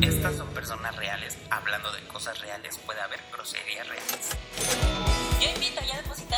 Estas 0.00 0.36
son 0.36 0.48
personas 0.48 0.94
reales. 0.96 1.36
Hablando 1.50 1.90
de 1.92 2.00
cosas 2.08 2.40
reales, 2.40 2.78
puede 2.78 3.00
haber 3.00 3.20
groserías 3.32 3.88
reales. 3.88 4.36
Yo 5.40 5.48
invito, 5.50 5.80
ya 5.86 5.96
depositaron. 5.96 6.31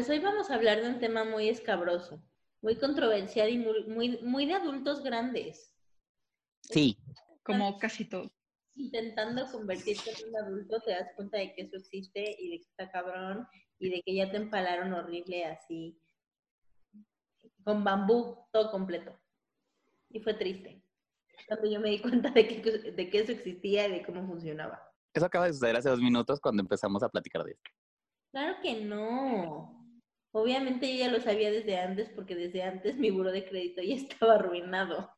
Pues 0.00 0.08
hoy 0.08 0.18
vamos 0.20 0.50
a 0.50 0.54
hablar 0.54 0.80
de 0.80 0.88
un 0.88 0.98
tema 0.98 1.24
muy 1.24 1.50
escabroso, 1.50 2.22
muy 2.62 2.74
controversial 2.76 3.50
y 3.50 3.58
muy, 3.58 3.84
muy, 3.84 4.18
muy 4.22 4.46
de 4.46 4.54
adultos 4.54 5.02
grandes, 5.04 5.76
Sí. 6.62 6.96
como 7.42 7.78
casi 7.78 8.06
todo. 8.06 8.32
intentando 8.76 9.44
convertirte 9.52 10.10
en 10.12 10.30
un 10.30 10.36
adulto, 10.38 10.80
te 10.80 10.92
das 10.92 11.10
cuenta 11.16 11.36
de 11.36 11.52
que 11.52 11.60
eso 11.64 11.76
existe 11.76 12.34
y 12.38 12.48
de 12.48 12.56
que 12.60 12.64
está 12.70 12.90
cabrón 12.90 13.46
y 13.78 13.90
de 13.90 14.00
que 14.00 14.14
ya 14.14 14.30
te 14.30 14.38
empalaron 14.38 14.94
horrible 14.94 15.44
así, 15.44 16.00
con 17.62 17.84
bambú 17.84 18.38
todo 18.52 18.70
completo. 18.70 19.20
Y 20.08 20.20
fue 20.20 20.32
triste. 20.32 20.82
Cuando 21.46 21.70
yo 21.70 21.78
me 21.78 21.90
di 21.90 22.00
cuenta 22.00 22.30
de 22.30 22.48
que, 22.48 22.62
de 22.92 23.10
que 23.10 23.18
eso 23.18 23.32
existía 23.32 23.86
y 23.86 23.92
de 23.92 24.02
cómo 24.02 24.26
funcionaba. 24.26 24.80
Eso 25.12 25.26
acaba 25.26 25.44
de 25.44 25.52
suceder 25.52 25.76
hace 25.76 25.90
dos 25.90 26.00
minutos 26.00 26.40
cuando 26.40 26.62
empezamos 26.62 27.02
a 27.02 27.10
platicar 27.10 27.44
de 27.44 27.50
esto. 27.52 27.70
Claro 28.30 28.62
que 28.62 28.82
no. 28.82 29.76
Obviamente 30.32 30.92
yo 30.92 31.04
ya 31.04 31.10
lo 31.10 31.20
sabía 31.20 31.50
desde 31.50 31.78
antes 31.78 32.08
porque 32.10 32.36
desde 32.36 32.62
antes 32.62 32.96
mi 32.96 33.10
buro 33.10 33.32
de 33.32 33.44
crédito 33.44 33.82
ya 33.82 33.94
estaba 34.22 34.34
arruinado. 34.34 35.10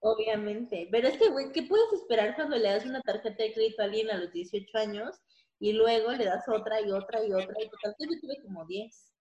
Obviamente. 0.00 0.88
Pero 0.90 1.08
es 1.08 1.16
que, 1.16 1.28
güey, 1.30 1.52
¿qué 1.52 1.62
puedes 1.62 1.92
esperar 1.92 2.34
cuando 2.34 2.56
le 2.56 2.68
das 2.68 2.84
una 2.84 3.00
tarjeta 3.00 3.42
de 3.42 3.52
crédito 3.52 3.82
a 3.82 3.86
alguien 3.86 4.10
a 4.10 4.18
los 4.18 4.32
18 4.32 4.78
años 4.78 5.20
y 5.58 5.72
luego 5.72 6.12
le 6.12 6.24
das 6.24 6.48
otra 6.48 6.80
y 6.80 6.90
otra 6.90 7.24
y 7.24 7.32
otra? 7.32 7.54
Y 7.60 7.68
total, 7.68 7.94
yo 7.98 8.20
tuve 8.20 8.42
como 8.42 8.66
10 8.66 9.12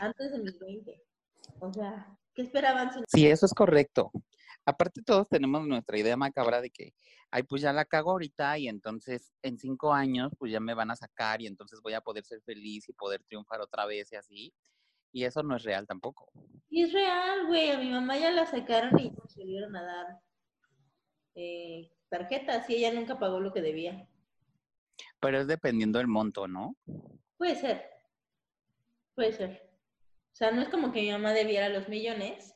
antes 0.00 0.32
de 0.32 0.38
mis 0.38 0.58
20. 0.58 1.02
O 1.60 1.72
sea, 1.72 2.18
¿qué 2.34 2.42
esperaban? 2.42 2.90
Sí, 3.08 3.26
eso 3.26 3.46
es 3.46 3.54
correcto. 3.54 4.10
Aparte 4.64 5.02
todos 5.02 5.28
tenemos 5.28 5.66
nuestra 5.66 5.98
idea 5.98 6.16
macabra 6.16 6.60
de 6.60 6.70
que, 6.70 6.94
ay, 7.30 7.42
pues 7.42 7.62
ya 7.62 7.72
la 7.72 7.84
cago 7.84 8.12
ahorita 8.12 8.58
y 8.58 8.68
entonces 8.68 9.32
en 9.42 9.58
cinco 9.58 9.92
años 9.92 10.32
pues 10.38 10.52
ya 10.52 10.60
me 10.60 10.74
van 10.74 10.90
a 10.90 10.96
sacar 10.96 11.40
y 11.40 11.46
entonces 11.46 11.80
voy 11.82 11.94
a 11.94 12.00
poder 12.00 12.24
ser 12.24 12.40
feliz 12.42 12.88
y 12.88 12.92
poder 12.92 13.22
triunfar 13.24 13.60
otra 13.60 13.86
vez 13.86 14.12
y 14.12 14.16
así. 14.16 14.54
Y 15.12 15.24
eso 15.24 15.42
no 15.42 15.56
es 15.56 15.62
real 15.62 15.86
tampoco. 15.86 16.30
Y 16.70 16.84
es 16.84 16.92
real, 16.92 17.46
güey. 17.46 17.70
A 17.70 17.78
mi 17.78 17.90
mamá 17.90 18.16
ya 18.16 18.30
la 18.30 18.46
sacaron 18.46 18.98
y 18.98 19.10
nos 19.10 19.36
volvieron 19.36 19.76
a 19.76 19.82
dar 19.82 20.06
eh, 21.34 21.90
tarjetas 22.08 22.68
y 22.70 22.76
ella 22.76 22.92
nunca 22.92 23.18
pagó 23.18 23.40
lo 23.40 23.52
que 23.52 23.60
debía. 23.60 24.08
Pero 25.20 25.40
es 25.40 25.46
dependiendo 25.46 25.98
del 25.98 26.08
monto, 26.08 26.48
¿no? 26.48 26.76
Puede 27.36 27.56
ser. 27.56 27.84
Puede 29.14 29.32
ser. 29.32 29.70
O 30.32 30.34
sea, 30.34 30.50
no 30.50 30.62
es 30.62 30.68
como 30.68 30.92
que 30.92 31.02
mi 31.02 31.10
mamá 31.10 31.32
debiera 31.32 31.68
los 31.68 31.88
millones. 31.88 32.54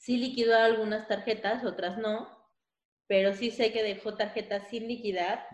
Sí 0.00 0.16
liquidó 0.16 0.56
algunas 0.56 1.06
tarjetas, 1.08 1.62
otras 1.62 1.98
no. 1.98 2.26
Pero 3.06 3.34
sí 3.34 3.50
sé 3.50 3.70
que 3.70 3.82
dejó 3.82 4.16
tarjetas 4.16 4.68
sin 4.68 4.88
liquidar. 4.88 5.46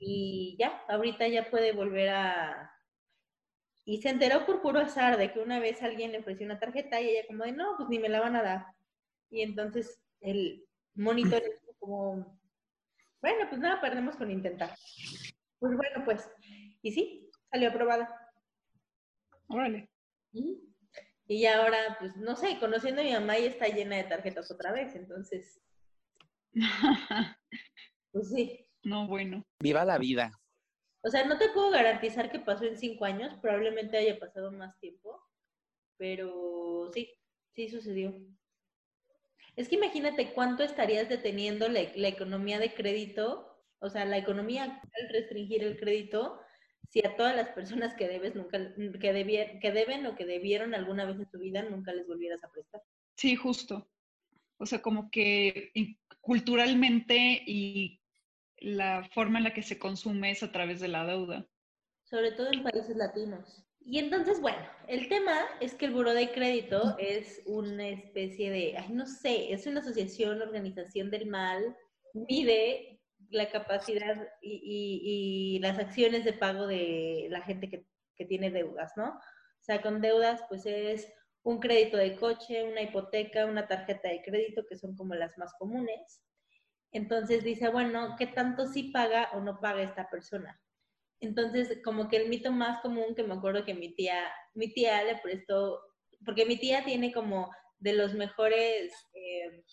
Y 0.00 0.56
ya, 0.58 0.82
ahorita 0.88 1.28
ya 1.28 1.50
puede 1.50 1.72
volver 1.72 2.08
a... 2.08 2.70
Y 3.84 4.00
se 4.00 4.08
enteró 4.08 4.46
por 4.46 4.62
puro 4.62 4.80
azar 4.80 5.18
de 5.18 5.32
que 5.32 5.40
una 5.40 5.60
vez 5.60 5.82
alguien 5.82 6.12
le 6.12 6.20
ofreció 6.20 6.46
una 6.46 6.58
tarjeta 6.58 6.98
y 6.98 7.10
ella 7.10 7.26
como 7.26 7.44
de, 7.44 7.52
no, 7.52 7.76
pues 7.76 7.90
ni 7.90 7.98
me 7.98 8.08
la 8.08 8.20
van 8.20 8.36
a 8.36 8.42
dar. 8.42 8.66
Y 9.28 9.42
entonces 9.42 10.02
el 10.20 10.66
monitor 10.94 11.42
como, 11.78 12.40
bueno, 13.20 13.46
pues 13.50 13.60
nada, 13.60 13.82
perdemos 13.82 14.16
con 14.16 14.30
intentar. 14.30 14.74
Pues 15.58 15.76
bueno, 15.76 16.06
pues, 16.06 16.26
y 16.80 16.90
sí, 16.90 17.30
salió 17.50 17.68
aprobada. 17.68 18.08
Órale. 19.48 19.90
Y 21.26 21.46
ahora, 21.46 21.96
pues 21.98 22.16
no 22.16 22.36
sé, 22.36 22.58
conociendo 22.60 23.00
a 23.00 23.04
mi 23.04 23.12
mamá 23.12 23.38
ya 23.38 23.46
está 23.46 23.68
llena 23.68 23.96
de 23.96 24.04
tarjetas 24.04 24.50
otra 24.50 24.72
vez, 24.72 24.94
entonces, 24.94 25.60
pues 28.12 28.28
sí. 28.30 28.66
no, 28.82 29.06
bueno. 29.06 29.44
Viva 29.60 29.84
la 29.84 29.98
vida. 29.98 30.38
O 31.02 31.08
sea, 31.10 31.24
no 31.24 31.38
te 31.38 31.48
puedo 31.50 31.70
garantizar 31.70 32.30
que 32.30 32.38
pasó 32.38 32.64
en 32.64 32.78
cinco 32.78 33.04
años, 33.04 33.34
probablemente 33.40 33.96
haya 33.96 34.18
pasado 34.18 34.52
más 34.52 34.78
tiempo, 34.78 35.22
pero 35.96 36.90
sí, 36.92 37.10
sí 37.52 37.68
sucedió. 37.68 38.14
Es 39.56 39.68
que 39.68 39.76
imagínate 39.76 40.32
cuánto 40.32 40.62
estarías 40.62 41.08
deteniendo 41.08 41.68
la, 41.68 41.82
la 41.94 42.08
economía 42.08 42.58
de 42.58 42.74
crédito, 42.74 43.62
o 43.78 43.88
sea, 43.88 44.04
la 44.04 44.18
economía 44.18 44.64
al 44.64 45.08
restringir 45.10 45.62
el 45.62 45.78
crédito, 45.78 46.40
si 46.90 47.04
a 47.04 47.16
todas 47.16 47.34
las 47.34 47.48
personas 47.50 47.94
que 47.94 48.08
debes 48.08 48.34
nunca, 48.34 48.58
que, 48.74 49.12
debier- 49.12 49.60
que 49.60 49.72
deben 49.72 50.06
o 50.06 50.14
que 50.14 50.26
debieron 50.26 50.74
alguna 50.74 51.04
vez 51.04 51.16
en 51.18 51.30
su 51.30 51.38
vida 51.38 51.62
nunca 51.62 51.92
les 51.92 52.06
volvieras 52.06 52.42
a 52.44 52.50
prestar. 52.50 52.82
Sí, 53.16 53.36
justo. 53.36 53.88
O 54.58 54.66
sea, 54.66 54.80
como 54.82 55.10
que 55.10 55.72
culturalmente 56.20 57.42
y 57.46 58.00
la 58.58 59.08
forma 59.12 59.38
en 59.38 59.44
la 59.44 59.54
que 59.54 59.62
se 59.62 59.78
consume 59.78 60.30
es 60.30 60.42
a 60.42 60.52
través 60.52 60.80
de 60.80 60.88
la 60.88 61.04
deuda. 61.06 61.46
sobre 62.04 62.32
todo 62.32 62.52
en 62.52 62.62
países 62.62 62.96
latinos. 62.96 63.64
Y 63.86 63.98
entonces, 63.98 64.40
bueno, 64.40 64.58
el 64.88 65.08
tema 65.08 65.34
es 65.60 65.74
que 65.74 65.86
el 65.86 65.92
Buró 65.92 66.14
de 66.14 66.30
Crédito 66.32 66.96
es 66.98 67.42
una 67.46 67.88
especie 67.88 68.50
de, 68.50 68.76
ay, 68.78 68.90
no 68.92 69.06
sé, 69.06 69.52
es 69.52 69.66
una 69.66 69.80
asociación, 69.80 70.40
organización 70.40 71.10
del 71.10 71.26
mal, 71.26 71.76
mide 72.14 72.93
la 73.34 73.50
capacidad 73.50 74.16
y, 74.40 75.58
las 75.60 75.78
acciones 75.78 76.24
de 76.24 76.32
pago 76.32 76.66
de 76.66 77.26
la 77.30 77.42
gente 77.42 77.68
que, 77.68 77.86
que 78.16 78.24
tiene 78.24 78.50
deudas, 78.50 78.92
¿no? 78.96 79.08
O 79.10 79.62
sea, 79.62 79.82
con 79.82 80.00
deudas, 80.00 80.42
pues 80.48 80.66
es 80.66 81.12
un 81.42 81.60
crédito 81.60 81.96
de 81.96 82.16
coche, 82.16 82.64
una 82.64 82.82
hipoteca, 82.82 83.46
una 83.46 83.66
tarjeta 83.66 84.08
de 84.08 84.22
crédito, 84.22 84.64
que 84.66 84.76
son 84.76 84.96
como 84.96 85.14
las 85.14 85.36
más 85.38 85.52
comunes. 85.58 86.22
Entonces 86.90 87.44
dice, 87.44 87.68
bueno, 87.68 88.14
¿qué 88.18 88.26
tanto 88.26 88.66
sí 88.66 88.84
paga 88.84 89.30
o 89.34 89.40
no 89.40 89.60
paga 89.60 89.82
esta 89.82 90.08
persona? 90.08 90.60
Entonces, 91.20 91.80
como 91.84 92.08
que 92.08 92.18
el 92.18 92.28
mito 92.28 92.52
más 92.52 92.80
común 92.82 93.14
que 93.14 93.24
me 93.24 93.34
acuerdo 93.34 93.64
que 93.64 93.74
mi 93.74 93.94
tía, 93.94 94.30
mi 94.54 94.72
tía 94.72 95.02
le 95.04 95.16
prestó, 95.16 95.80
porque 96.24 96.46
mi 96.46 96.58
tía 96.58 96.84
tiene 96.84 97.12
como 97.12 97.50
de 97.78 97.94
los 97.94 98.14
mejores, 98.14 98.94
eh, 99.14 99.64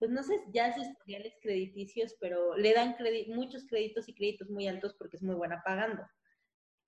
pues 0.00 0.10
no 0.10 0.22
sé, 0.22 0.40
ya 0.52 0.74
sus 0.74 0.88
historiales 0.88 1.34
crediticios, 1.42 2.16
pero 2.18 2.56
le 2.56 2.72
dan 2.72 2.96
muchos 3.28 3.66
créditos 3.66 4.08
y 4.08 4.14
créditos 4.14 4.48
muy 4.48 4.66
altos 4.66 4.94
porque 4.94 5.18
es 5.18 5.22
muy 5.22 5.34
buena 5.36 5.62
pagando. 5.62 6.02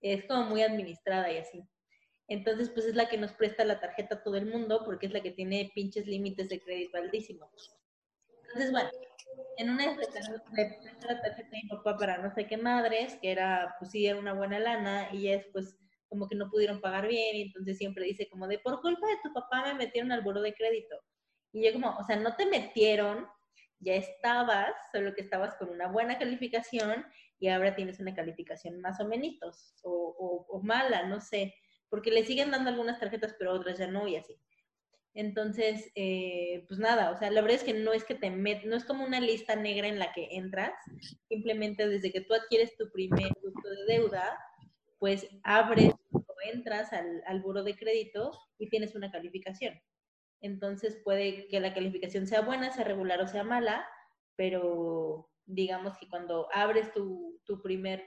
Es 0.01 0.25
como 0.25 0.47
muy 0.47 0.63
administrada 0.63 1.31
y 1.31 1.37
así. 1.37 1.63
Entonces, 2.27 2.71
pues 2.71 2.87
es 2.87 2.95
la 2.95 3.11
que 3.11 3.19
nos 3.19 3.33
presta 3.35 3.67
la 3.67 3.81
tarjeta 3.81 4.15
a 4.15 4.23
todo 4.23 4.37
el 4.37 4.47
mundo 4.47 4.83
porque 4.87 5.07
es 5.07 5.13
la 5.13 5.21
que 5.21 5.31
tiene 5.31 5.71
pinches 5.75 6.07
límites 6.07 6.49
de 6.49 6.59
crédito 6.59 6.97
altísimos. 6.97 7.77
Entonces, 8.45 8.73
bueno, 8.73 8.89
en 9.59 9.71
una 9.71 9.91
de 9.91 9.97
presté 9.97 10.21
la 11.07 11.21
tarjeta 11.21 11.49
a 11.49 11.63
mi 11.63 11.69
papá 11.69 11.99
para 11.99 12.19
no 12.19 12.35
sé 12.35 12.47
qué 12.47 12.57
madres, 12.57 13.19
que 13.21 13.31
era, 13.31 13.77
pues 13.79 13.91
sí, 13.91 14.07
era 14.07 14.19
una 14.19 14.33
buena 14.33 14.59
lana, 14.59 15.09
y 15.13 15.25
ya 15.25 15.33
después 15.33 15.79
como 16.09 16.29
que 16.29 16.35
no 16.35 16.51
pudieron 16.51 16.81
pagar 16.81 17.09
bien, 17.09 17.37
y 17.37 17.43
entonces 17.43 17.77
siempre 17.77 18.07
dice 18.07 18.29
como 18.31 18.49
de, 18.49 18.59
por 18.59 18.81
culpa 18.81 19.07
de 19.07 19.19
tu 19.23 19.33
papá 19.35 19.65
me 19.67 19.75
metieron 19.75 20.13
al 20.13 20.23
buro 20.23 20.41
de 20.41 20.55
crédito. 20.55 20.97
Y 21.53 21.65
yo 21.65 21.73
como, 21.73 21.97
o 21.97 22.05
sea, 22.05 22.17
no 22.17 22.35
te 22.37 22.47
metieron, 22.47 23.27
ya 23.79 23.95
estabas, 23.95 24.73
solo 24.93 25.15
que 25.15 25.23
estabas 25.23 25.55
con 25.57 25.71
una 25.71 25.89
buena 25.89 26.19
calificación, 26.19 27.05
y 27.39 27.49
ahora 27.49 27.75
tienes 27.75 27.99
una 28.01 28.15
calificación 28.15 28.81
más 28.81 29.01
o 29.01 29.07
menos, 29.07 29.75
o, 29.83 29.91
o, 29.91 30.47
o 30.49 30.63
mala, 30.63 31.05
no 31.09 31.21
sé, 31.21 31.55
porque 31.89 32.11
le 32.11 32.25
siguen 32.25 32.51
dando 32.51 32.71
algunas 32.71 33.01
tarjetas, 33.01 33.35
pero 33.39 33.53
otras 33.53 33.79
ya 33.79 33.87
no, 33.87 34.07
y 34.09 34.17
así. 34.17 34.39
Entonces, 35.15 35.91
eh, 35.95 36.65
pues 36.69 36.81
nada, 36.81 37.11
o 37.11 37.19
sea, 37.19 37.31
la 37.31 37.43
verdad 37.43 37.57
es 37.57 37.65
que 37.65 37.75
no 37.75 37.93
es 37.93 38.05
que 38.05 38.15
te 38.15 38.31
met, 38.31 38.65
no 38.65 38.77
es 38.77 38.85
como 38.85 39.05
una 39.05 39.21
lista 39.21 39.57
negra 39.57 39.87
en 39.89 39.99
la 39.99 40.11
que 40.13 40.29
entras, 40.31 40.73
simplemente 41.29 41.87
desde 41.87 42.11
que 42.11 42.23
tú 42.23 42.33
adquieres 42.33 42.75
tu 42.79 42.91
primer 42.93 43.31
producto 43.35 43.69
de 43.69 43.85
deuda, 43.95 44.39
pues 44.99 45.29
abres 45.43 45.93
o 46.13 46.35
entras 46.51 46.93
al, 46.95 47.23
al 47.27 47.43
buro 47.43 47.63
de 47.63 47.77
crédito 47.77 48.31
y 48.59 48.71
tienes 48.71 48.95
una 48.95 49.11
calificación. 49.11 49.79
Entonces 50.43 51.01
puede 51.03 51.47
que 51.49 51.61
la 51.61 51.73
calificación 51.73 52.27
sea 52.27 52.43
buena, 52.43 52.73
sea 52.73 52.85
regular 52.85 53.21
o 53.21 53.29
sea 53.29 53.45
mala, 53.45 53.87
pero 54.37 55.31
digamos 55.47 55.97
que 55.99 56.09
cuando 56.09 56.49
abres 56.53 56.93
tu, 56.93 57.41
tu 57.45 57.63
primer, 57.63 58.05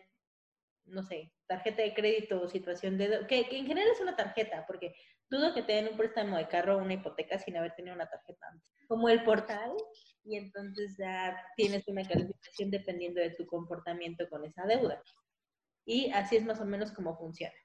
no 0.85 1.01
sé, 1.01 1.33
tarjeta 1.47 1.81
de 1.81 1.93
crédito 1.93 2.41
o 2.41 2.47
situación 2.47 2.97
de... 2.97 3.25
Que, 3.27 3.47
que 3.47 3.57
en 3.57 3.65
general 3.65 3.89
es 3.91 4.01
una 4.01 4.15
tarjeta, 4.15 4.65
porque 4.67 4.93
dudo 5.29 5.53
que 5.53 5.63
te 5.63 5.73
den 5.73 5.87
un 5.87 5.97
préstamo 5.97 6.37
de 6.37 6.47
carro 6.47 6.75
o 6.75 6.81
una 6.81 6.93
hipoteca 6.93 7.39
sin 7.39 7.57
haber 7.57 7.73
tenido 7.75 7.95
una 7.95 8.09
tarjeta 8.09 8.47
antes. 8.51 8.69
Como 8.87 9.09
el 9.09 9.23
portal, 9.23 9.71
y 10.23 10.37
entonces 10.37 10.95
ya 10.97 11.37
tienes 11.55 11.87
una 11.87 12.07
calificación 12.07 12.69
dependiendo 12.69 13.21
de 13.21 13.31
tu 13.31 13.45
comportamiento 13.45 14.27
con 14.29 14.43
esa 14.45 14.65
deuda. 14.65 15.01
Y 15.85 16.11
así 16.11 16.35
es 16.35 16.45
más 16.45 16.59
o 16.59 16.65
menos 16.65 16.91
como 16.91 17.17
funciona. 17.17 17.55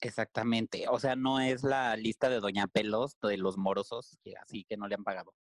Exactamente. 0.00 0.86
O 0.88 0.98
sea, 0.98 1.16
no 1.16 1.40
es 1.40 1.62
la 1.62 1.96
lista 1.96 2.28
de 2.28 2.40
Doña 2.40 2.66
Pelos 2.66 3.16
de 3.22 3.38
los 3.38 3.56
morosos, 3.56 4.18
que 4.22 4.34
así 4.36 4.64
que 4.64 4.76
no 4.76 4.88
le 4.88 4.94
han 4.94 5.04
pagado. 5.04 5.34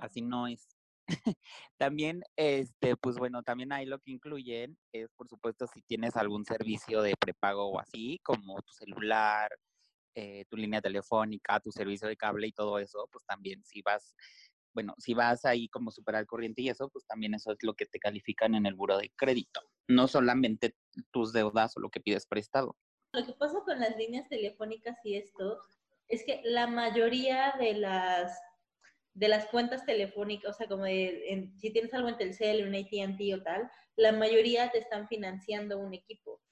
Así 0.00 0.22
no 0.22 0.46
es. 0.46 0.68
también, 1.78 2.22
este, 2.36 2.96
pues 2.96 3.16
bueno, 3.16 3.42
también 3.42 3.72
ahí 3.72 3.86
lo 3.86 3.98
que 4.00 4.10
incluyen 4.10 4.76
es, 4.92 5.12
por 5.16 5.28
supuesto, 5.28 5.66
si 5.66 5.82
tienes 5.82 6.16
algún 6.16 6.44
servicio 6.44 7.02
de 7.02 7.14
prepago 7.18 7.70
o 7.70 7.80
así, 7.80 8.18
como 8.24 8.60
tu 8.62 8.72
celular, 8.72 9.50
eh, 10.14 10.44
tu 10.48 10.56
línea 10.56 10.80
telefónica, 10.80 11.60
tu 11.60 11.70
servicio 11.70 12.08
de 12.08 12.16
cable 12.16 12.48
y 12.48 12.52
todo 12.52 12.78
eso, 12.78 13.08
pues 13.12 13.24
también 13.26 13.62
si 13.64 13.82
vas, 13.82 14.14
bueno, 14.74 14.94
si 14.98 15.14
vas 15.14 15.44
ahí 15.44 15.68
como 15.68 15.90
super 15.90 16.16
al 16.16 16.26
corriente 16.26 16.62
y 16.62 16.70
eso, 16.70 16.88
pues 16.88 17.06
también 17.06 17.34
eso 17.34 17.52
es 17.52 17.58
lo 17.62 17.74
que 17.74 17.86
te 17.86 17.98
califican 17.98 18.54
en 18.54 18.66
el 18.66 18.74
buro 18.74 18.98
de 18.98 19.10
crédito. 19.16 19.60
No 19.88 20.08
solamente 20.08 20.74
tus 21.12 21.32
deudas 21.32 21.76
o 21.76 21.80
lo 21.80 21.90
que 21.90 22.00
pides 22.00 22.26
prestado. 22.26 22.76
Lo 23.16 23.24
que 23.24 23.32
pasa 23.32 23.60
con 23.64 23.80
las 23.80 23.96
líneas 23.96 24.28
telefónicas 24.28 24.98
y 25.02 25.16
esto 25.16 25.58
es 26.06 26.22
que 26.24 26.42
la 26.44 26.66
mayoría 26.66 27.54
de 27.58 27.72
las 27.72 28.38
de 29.14 29.28
las 29.28 29.46
cuentas 29.46 29.86
telefónicas, 29.86 30.50
o 30.50 30.52
sea, 30.52 30.68
como 30.68 30.84
de, 30.84 31.30
en- 31.32 31.58
si 31.58 31.72
tienes 31.72 31.94
algo 31.94 32.10
en 32.10 32.18
Telcel, 32.18 32.68
un 32.68 32.74
AT&T 32.74 33.34
o 33.34 33.42
tal, 33.42 33.70
la 33.96 34.12
mayoría 34.12 34.70
te 34.70 34.76
están 34.78 35.08
financiando 35.08 35.78
un 35.78 35.94
equipo. 35.94 36.42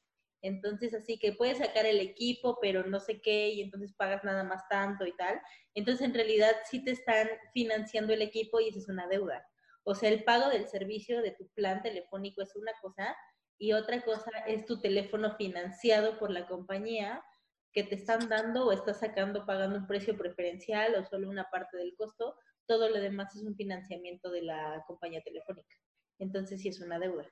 Entonces, 0.40 0.94
así 0.94 1.18
que 1.18 1.32
puedes 1.34 1.58
sacar 1.58 1.84
el 1.84 2.00
equipo, 2.00 2.58
pero 2.62 2.84
no 2.86 3.00
sé 3.00 3.20
qué, 3.20 3.50
y 3.50 3.60
entonces 3.60 3.92
pagas 3.94 4.24
nada 4.24 4.44
más 4.44 4.66
tanto 4.70 5.04
y 5.04 5.14
tal. 5.16 5.38
Entonces, 5.74 6.06
en 6.06 6.14
realidad, 6.14 6.52
sí 6.70 6.82
te 6.82 6.92
están 6.92 7.28
financiando 7.52 8.14
el 8.14 8.22
equipo 8.22 8.58
y 8.60 8.68
esa 8.70 8.78
es 8.78 8.88
una 8.88 9.06
deuda. 9.08 9.46
O 9.82 9.94
sea, 9.94 10.08
el 10.08 10.24
pago 10.24 10.48
del 10.48 10.66
servicio 10.66 11.20
de 11.20 11.32
tu 11.32 11.46
plan 11.50 11.82
telefónico 11.82 12.40
es 12.42 12.56
una 12.56 12.72
cosa 12.80 13.14
y 13.58 13.72
otra 13.72 14.02
cosa 14.02 14.30
es 14.46 14.66
tu 14.66 14.80
teléfono 14.80 15.36
financiado 15.36 16.18
por 16.18 16.30
la 16.30 16.46
compañía 16.46 17.24
que 17.72 17.82
te 17.82 17.96
están 17.96 18.28
dando 18.28 18.66
o 18.66 18.72
estás 18.72 19.00
sacando 19.00 19.46
pagando 19.46 19.78
un 19.78 19.86
precio 19.86 20.16
preferencial 20.16 20.94
o 20.94 21.04
solo 21.04 21.28
una 21.28 21.44
parte 21.50 21.76
del 21.76 21.94
costo. 21.96 22.36
Todo 22.66 22.88
lo 22.88 23.00
demás 23.00 23.34
es 23.34 23.42
un 23.42 23.56
financiamiento 23.56 24.30
de 24.30 24.42
la 24.42 24.82
compañía 24.86 25.22
telefónica. 25.22 25.76
Entonces 26.18 26.60
sí 26.60 26.68
es 26.68 26.80
una 26.80 26.98
deuda. 26.98 27.28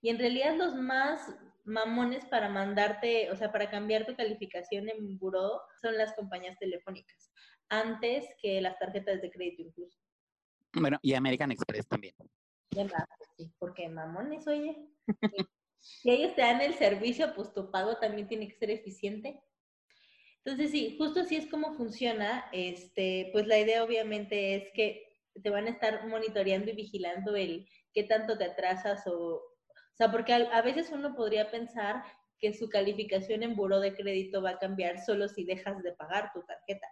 Y 0.00 0.10
en 0.10 0.18
realidad 0.18 0.56
los 0.56 0.74
más 0.74 1.34
mamones 1.64 2.24
para 2.26 2.48
mandarte, 2.48 3.30
o 3.30 3.36
sea, 3.36 3.50
para 3.50 3.68
cambiar 3.68 4.06
tu 4.06 4.14
calificación 4.14 4.88
en 4.88 5.18
buró 5.18 5.60
son 5.80 5.96
las 5.98 6.14
compañías 6.14 6.56
telefónicas, 6.58 7.32
antes 7.68 8.24
que 8.40 8.60
las 8.60 8.78
tarjetas 8.78 9.20
de 9.20 9.30
crédito 9.30 9.62
incluso. 9.62 9.98
Bueno, 10.72 10.98
y 11.02 11.14
American 11.14 11.50
Express 11.50 11.88
también. 11.88 12.14
Sí, 13.36 13.52
porque 13.58 13.88
mamones, 13.88 14.46
oye. 14.46 14.88
Si 15.78 16.10
ellos 16.10 16.34
te 16.34 16.40
dan 16.42 16.60
el 16.60 16.74
servicio, 16.74 17.32
pues 17.36 17.52
tu 17.52 17.70
pago 17.70 17.96
también 17.98 18.26
tiene 18.26 18.48
que 18.48 18.56
ser 18.56 18.70
eficiente. 18.70 19.40
Entonces, 20.44 20.72
sí, 20.72 20.96
justo 20.98 21.20
así 21.20 21.36
es 21.36 21.46
como 21.48 21.74
funciona. 21.74 22.46
Este, 22.52 23.30
pues 23.32 23.46
la 23.46 23.58
idea 23.58 23.84
obviamente 23.84 24.56
es 24.56 24.64
que 24.74 25.06
te 25.42 25.50
van 25.50 25.66
a 25.66 25.70
estar 25.70 26.08
monitoreando 26.08 26.72
y 26.72 26.74
vigilando 26.74 27.36
el 27.36 27.68
qué 27.92 28.02
tanto 28.02 28.36
te 28.36 28.44
atrasas 28.44 29.06
o, 29.06 29.36
o 29.36 29.96
sea, 29.96 30.10
porque 30.10 30.32
a, 30.32 30.36
a 30.36 30.62
veces 30.62 30.90
uno 30.90 31.14
podría 31.14 31.50
pensar 31.50 32.02
que 32.38 32.52
su 32.52 32.68
calificación 32.68 33.42
en 33.42 33.56
buró 33.56 33.80
de 33.80 33.94
crédito 33.94 34.42
va 34.42 34.50
a 34.50 34.58
cambiar 34.58 35.04
solo 35.04 35.28
si 35.28 35.44
dejas 35.44 35.82
de 35.82 35.92
pagar 35.92 36.32
tu 36.32 36.42
tarjeta. 36.42 36.86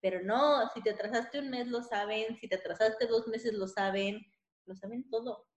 Pero 0.00 0.22
no, 0.22 0.68
si 0.70 0.82
te 0.82 0.90
atrasaste 0.90 1.40
un 1.40 1.50
mes 1.50 1.66
lo 1.66 1.82
saben, 1.82 2.36
si 2.36 2.48
te 2.48 2.56
atrasaste 2.56 3.06
dos 3.06 3.28
meses 3.28 3.52
lo 3.52 3.68
saben, 3.68 4.24
lo 4.70 4.76
saben 4.76 5.10
todo. 5.10 5.48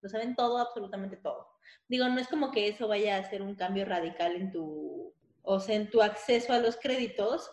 Lo 0.00 0.08
saben 0.08 0.34
todo, 0.34 0.58
absolutamente 0.58 1.18
todo. 1.18 1.46
Digo, 1.86 2.08
no 2.08 2.18
es 2.18 2.28
como 2.28 2.50
que 2.50 2.66
eso 2.66 2.88
vaya 2.88 3.16
a 3.16 3.20
hacer 3.20 3.42
un 3.42 3.54
cambio 3.54 3.84
radical 3.84 4.34
en 4.34 4.50
tu, 4.50 5.14
o 5.42 5.60
sea, 5.60 5.76
en 5.76 5.90
tu 5.90 6.00
acceso 6.00 6.52
a 6.52 6.58
los 6.58 6.76
créditos, 6.76 7.50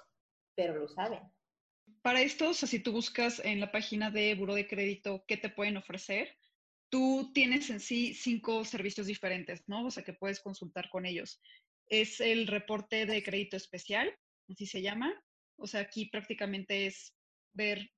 pero 0.55 0.75
lo 0.75 0.87
saben. 0.87 1.21
Para 2.01 2.21
esto, 2.21 2.49
o 2.49 2.53
sea, 2.53 2.67
si 2.67 2.79
tú 2.79 2.93
buscas 2.93 3.41
en 3.43 3.59
la 3.59 3.71
página 3.71 4.09
de 4.09 4.33
Buro 4.35 4.55
de 4.55 4.67
Crédito 4.67 5.25
qué 5.27 5.35
te 5.35 5.49
pueden 5.49 5.75
ofrecer, 5.75 6.37
tú 6.89 7.29
tienes 7.33 7.69
en 7.69 7.81
sí 7.81 8.13
cinco 8.13 8.63
servicios 8.63 9.05
diferentes, 9.05 9.67
¿no? 9.67 9.85
O 9.85 9.91
sea, 9.91 10.03
que 10.03 10.13
puedes 10.13 10.39
consultar 10.39 10.89
con 10.89 11.05
ellos. 11.05 11.41
Es 11.87 12.21
el 12.21 12.47
reporte 12.47 13.05
de 13.05 13.21
crédito 13.21 13.57
especial, 13.57 14.17
así 14.49 14.65
se 14.65 14.81
llama. 14.81 15.13
O 15.57 15.67
sea, 15.67 15.81
aquí 15.81 16.05
prácticamente 16.05 16.87
es 16.87 17.13
ver 17.51 17.91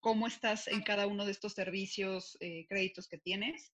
cómo 0.00 0.26
estás 0.26 0.68
en 0.68 0.82
cada 0.82 1.06
uno 1.06 1.24
de 1.24 1.32
estos 1.32 1.52
servicios, 1.52 2.36
eh, 2.40 2.66
créditos 2.68 3.08
que 3.08 3.18
tienes. 3.18 3.72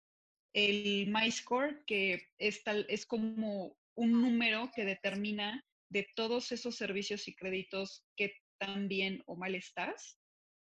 El 0.53 1.07
MyScore, 1.07 1.83
que 1.85 2.27
es, 2.37 2.63
tal, 2.63 2.85
es 2.89 3.05
como 3.05 3.77
un 3.95 4.21
número 4.21 4.71
que 4.75 4.85
determina 4.85 5.65
de 5.89 6.07
todos 6.15 6.51
esos 6.51 6.75
servicios 6.75 7.27
y 7.27 7.35
créditos 7.35 8.05
qué 8.15 8.33
tan 8.59 8.87
bien 8.87 9.23
o 9.25 9.35
mal 9.35 9.55
estás. 9.55 10.19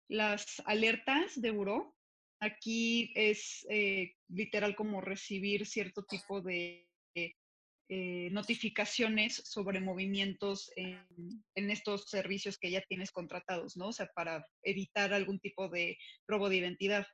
Las 0.09 0.61
alertas 0.65 1.39
de 1.39 1.51
buró, 1.51 1.95
aquí 2.39 3.11
es 3.15 3.65
eh, 3.69 4.15
literal 4.29 4.75
como 4.75 5.01
recibir 5.01 5.65
cierto 5.65 6.03
tipo 6.03 6.41
de 6.41 6.87
eh, 7.93 8.29
notificaciones 8.31 9.41
sobre 9.43 9.81
movimientos 9.81 10.71
en, 10.77 11.05
estos 11.69 12.09
servicios 12.09 12.57
que 12.57 12.71
ya 12.71 12.79
tienes 12.87 13.11
contratados, 13.11 13.75
¿no? 13.75 13.87
O 13.87 13.91
sea, 13.91 14.07
para 14.15 14.47
evitar 14.63 15.13
algún 15.13 15.41
tipo 15.41 15.67
de 15.67 15.97
robo 16.25 16.47
de 16.47 16.55
identidad. 16.55 17.05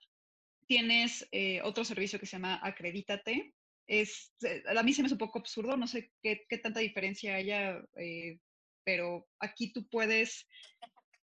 Tienes 0.68 1.27
eh, 1.31 1.63
otro 1.63 1.83
servicio 1.83 2.19
que 2.19 2.27
se 2.27 2.33
llama 2.33 2.59
Acredítate. 2.62 3.56
Es, 3.88 4.35
a 4.68 4.83
mí 4.83 4.94
se 4.94 5.01
me 5.01 5.07
es 5.07 5.13
un 5.13 5.18
poco 5.18 5.39
absurdo, 5.39 5.75
no 5.77 5.88
sé 5.88 6.12
qué, 6.21 6.45
tanta 6.62 6.79
diferencia 6.79 7.33
haya, 7.33 7.81
eh, 7.95 8.38
pero 8.83 9.27
aquí 9.39 9.74
tú 9.74 9.88
puedes 9.89 10.47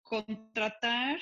contratar 0.05 1.19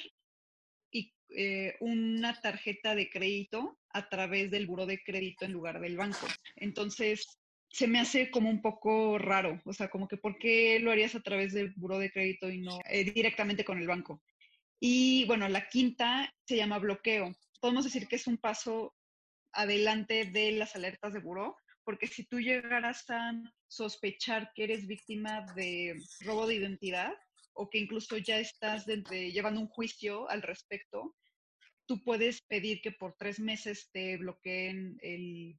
eh, 1.30 1.76
una 1.80 2.38
tarjeta 2.38 2.94
de 2.94 3.08
crédito 3.08 3.78
a 3.90 4.08
través 4.10 4.50
del 4.50 4.66
buro 4.66 4.84
de 4.84 5.02
crédito 5.02 5.46
en 5.46 5.52
lugar 5.52 5.80
del 5.80 5.96
banco. 5.96 6.26
Entonces, 6.56 7.38
se 7.78 7.86
me 7.86 8.00
hace 8.00 8.28
como 8.28 8.50
un 8.50 8.60
poco 8.60 9.18
raro, 9.18 9.62
o 9.64 9.72
sea, 9.72 9.88
como 9.88 10.08
que 10.08 10.16
¿por 10.16 10.36
qué 10.36 10.80
lo 10.80 10.90
harías 10.90 11.14
a 11.14 11.22
través 11.22 11.52
del 11.52 11.72
buro 11.76 11.96
de 11.96 12.10
crédito 12.10 12.50
y 12.50 12.58
no 12.58 12.80
eh, 12.90 13.04
directamente 13.04 13.64
con 13.64 13.78
el 13.78 13.86
banco? 13.86 14.20
Y 14.80 15.24
bueno, 15.26 15.48
la 15.48 15.68
quinta 15.68 16.34
se 16.44 16.56
llama 16.56 16.80
bloqueo. 16.80 17.32
Podemos 17.60 17.84
decir 17.84 18.08
que 18.08 18.16
es 18.16 18.26
un 18.26 18.36
paso 18.36 18.96
adelante 19.52 20.24
de 20.24 20.50
las 20.52 20.74
alertas 20.74 21.12
de 21.12 21.20
buró, 21.20 21.56
porque 21.84 22.08
si 22.08 22.24
tú 22.24 22.40
llegaras 22.40 23.08
a 23.10 23.32
sospechar 23.68 24.50
que 24.56 24.64
eres 24.64 24.88
víctima 24.88 25.46
de 25.54 25.94
robo 26.22 26.48
de 26.48 26.56
identidad 26.56 27.12
o 27.52 27.70
que 27.70 27.78
incluso 27.78 28.18
ya 28.18 28.40
estás 28.40 28.86
llevando 28.86 29.60
un 29.60 29.68
juicio 29.68 30.28
al 30.28 30.42
respecto, 30.42 31.14
tú 31.86 32.02
puedes 32.02 32.42
pedir 32.42 32.80
que 32.80 32.90
por 32.90 33.14
tres 33.16 33.38
meses 33.38 33.88
te 33.92 34.16
bloqueen 34.16 34.98
el, 35.00 35.56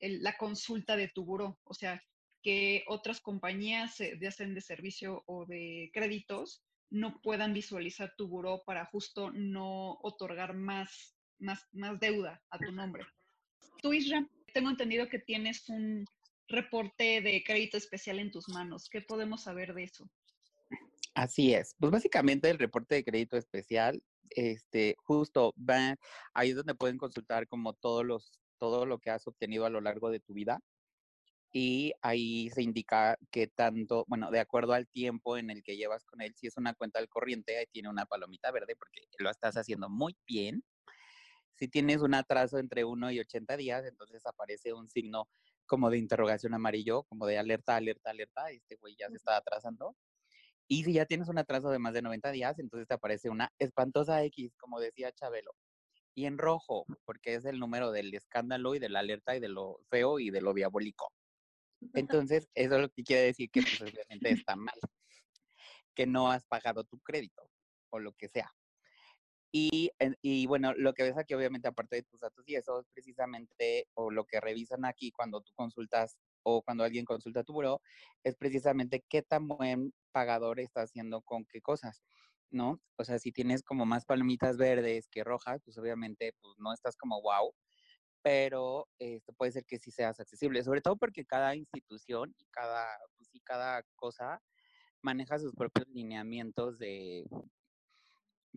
el, 0.00 0.22
la 0.22 0.36
consulta 0.36 0.96
de 0.96 1.08
tu 1.08 1.24
buró. 1.24 1.58
O 1.64 1.74
sea, 1.74 2.02
que 2.42 2.84
otras 2.86 3.20
compañías, 3.20 3.98
ya 4.20 4.30
sean 4.30 4.54
de 4.54 4.60
servicio 4.60 5.24
o 5.26 5.46
de 5.46 5.90
créditos, 5.92 6.62
no 6.90 7.20
puedan 7.20 7.52
visualizar 7.52 8.14
tu 8.16 8.28
buró 8.28 8.62
para 8.64 8.84
justo 8.86 9.32
no 9.32 9.98
otorgar 10.02 10.54
más, 10.54 11.16
más, 11.38 11.66
más 11.72 11.98
deuda 11.98 12.42
a 12.50 12.58
tu 12.58 12.70
nombre. 12.70 13.04
Tú, 13.82 13.92
Isra, 13.92 14.24
tengo 14.52 14.70
entendido 14.70 15.08
que 15.08 15.18
tienes 15.18 15.68
un 15.68 16.04
reporte 16.48 17.20
de 17.20 17.42
crédito 17.44 17.76
especial 17.76 18.20
en 18.20 18.30
tus 18.30 18.48
manos. 18.48 18.88
¿Qué 18.88 19.00
podemos 19.00 19.42
saber 19.42 19.74
de 19.74 19.84
eso? 19.84 20.08
Así 21.14 21.54
es. 21.54 21.74
Pues 21.78 21.90
básicamente 21.90 22.50
el 22.50 22.58
reporte 22.58 22.94
de 22.94 23.04
crédito 23.04 23.36
especial, 23.36 24.02
este, 24.30 24.96
justo 24.98 25.54
va 25.58 25.96
ahí 26.34 26.50
es 26.50 26.56
donde 26.56 26.74
pueden 26.74 26.98
consultar 26.98 27.48
como 27.48 27.72
todos 27.74 28.04
los, 28.04 28.38
todo 28.58 28.86
lo 28.86 28.98
que 28.98 29.10
has 29.10 29.26
obtenido 29.26 29.66
a 29.66 29.70
lo 29.70 29.80
largo 29.80 30.10
de 30.10 30.20
tu 30.20 30.34
vida. 30.34 30.60
Y 31.52 31.92
ahí 32.02 32.50
se 32.50 32.62
indica 32.62 33.16
que 33.30 33.46
tanto, 33.46 34.04
bueno, 34.08 34.30
de 34.30 34.40
acuerdo 34.40 34.74
al 34.74 34.88
tiempo 34.88 35.38
en 35.38 35.50
el 35.50 35.62
que 35.62 35.76
llevas 35.76 36.04
con 36.04 36.20
él, 36.20 36.34
si 36.36 36.46
es 36.48 36.56
una 36.56 36.74
cuenta 36.74 36.98
al 36.98 37.08
corriente, 37.08 37.56
ahí 37.58 37.66
tiene 37.72 37.88
una 37.88 38.06
palomita 38.06 38.50
verde 38.50 38.76
porque 38.76 39.02
lo 39.18 39.30
estás 39.30 39.56
haciendo 39.56 39.88
muy 39.88 40.16
bien. 40.26 40.62
Si 41.54 41.68
tienes 41.68 42.02
un 42.02 42.14
atraso 42.14 42.58
entre 42.58 42.84
1 42.84 43.10
y 43.12 43.20
80 43.20 43.56
días, 43.56 43.86
entonces 43.86 44.26
aparece 44.26 44.74
un 44.74 44.88
signo 44.88 45.28
como 45.66 45.90
de 45.90 45.98
interrogación 45.98 46.54
amarillo, 46.54 47.04
como 47.04 47.26
de 47.26 47.38
alerta, 47.38 47.76
alerta, 47.76 48.10
alerta, 48.10 48.50
este 48.50 48.76
güey 48.76 48.94
ya 48.98 49.08
se 49.08 49.16
está 49.16 49.36
atrasando. 49.36 49.96
Y 50.68 50.84
si 50.84 50.92
ya 50.94 51.06
tienes 51.06 51.28
un 51.28 51.38
atraso 51.38 51.70
de 51.70 51.78
más 51.78 51.94
de 51.94 52.02
90 52.02 52.30
días, 52.32 52.58
entonces 52.58 52.88
te 52.88 52.94
aparece 52.94 53.30
una 53.30 53.52
espantosa 53.58 54.22
X, 54.24 54.56
como 54.58 54.80
decía 54.80 55.12
Chabelo. 55.12 55.52
Y 56.16 56.26
en 56.26 56.38
rojo, 56.38 56.86
porque 57.04 57.34
es 57.34 57.44
el 57.44 57.58
número 57.58 57.92
del 57.92 58.12
escándalo 58.14 58.74
y 58.74 58.78
de 58.78 58.88
la 58.88 59.00
alerta 59.00 59.36
y 59.36 59.40
de 59.40 59.48
lo 59.48 59.80
feo 59.90 60.18
y 60.18 60.30
de 60.30 60.40
lo 60.40 60.54
diabólico. 60.54 61.12
Entonces, 61.94 62.48
eso 62.54 62.74
es 62.76 62.80
lo 62.80 62.88
que 62.88 63.04
quiere 63.04 63.22
decir 63.22 63.50
que 63.50 63.62
pues, 63.62 63.80
obviamente 63.82 64.30
está 64.30 64.56
mal, 64.56 64.78
que 65.94 66.06
no 66.06 66.30
has 66.30 66.44
pagado 66.46 66.84
tu 66.84 66.98
crédito 67.00 67.48
o 67.90 67.98
lo 67.98 68.12
que 68.12 68.28
sea. 68.28 68.50
Y, 69.52 69.90
y, 70.20 70.46
bueno, 70.46 70.74
lo 70.74 70.92
que 70.92 71.02
ves 71.02 71.16
aquí, 71.16 71.32
obviamente, 71.32 71.68
aparte 71.68 71.96
de 71.96 72.02
tus 72.02 72.20
datos, 72.20 72.44
y 72.46 72.56
eso 72.56 72.80
es 72.80 72.86
precisamente, 72.92 73.88
o 73.94 74.10
lo 74.10 74.26
que 74.26 74.40
revisan 74.40 74.84
aquí 74.84 75.10
cuando 75.12 75.40
tú 75.40 75.52
consultas 75.54 76.18
o 76.42 76.62
cuando 76.62 76.84
alguien 76.84 77.04
consulta 77.04 77.42
tu 77.42 77.54
buró, 77.54 77.80
es 78.22 78.36
precisamente 78.36 79.04
qué 79.08 79.22
tan 79.22 79.48
buen 79.48 79.94
pagador 80.12 80.60
está 80.60 80.82
haciendo 80.82 81.22
con 81.22 81.46
qué 81.46 81.60
cosas, 81.60 82.02
¿no? 82.50 82.80
O 82.96 83.04
sea, 83.04 83.18
si 83.18 83.32
tienes 83.32 83.62
como 83.62 83.86
más 83.86 84.04
palomitas 84.04 84.56
verdes 84.56 85.08
que 85.08 85.24
rojas, 85.24 85.62
pues 85.64 85.78
obviamente 85.78 86.32
pues, 86.40 86.54
no 86.58 86.72
estás 86.72 86.96
como 86.96 87.20
wow, 87.22 87.52
pero 88.22 88.88
esto 88.98 89.32
puede 89.34 89.52
ser 89.52 89.64
que 89.66 89.78
sí 89.78 89.90
seas 89.90 90.20
accesible, 90.20 90.64
sobre 90.64 90.80
todo 90.82 90.96
porque 90.96 91.24
cada 91.26 91.56
institución 91.56 92.34
y 92.38 92.46
cada, 92.50 92.86
pues, 93.18 93.30
y 93.32 93.40
cada 93.40 93.82
cosa 93.96 94.42
maneja 95.02 95.38
sus 95.38 95.54
propios 95.54 95.86
lineamientos 95.88 96.78
de, 96.78 97.26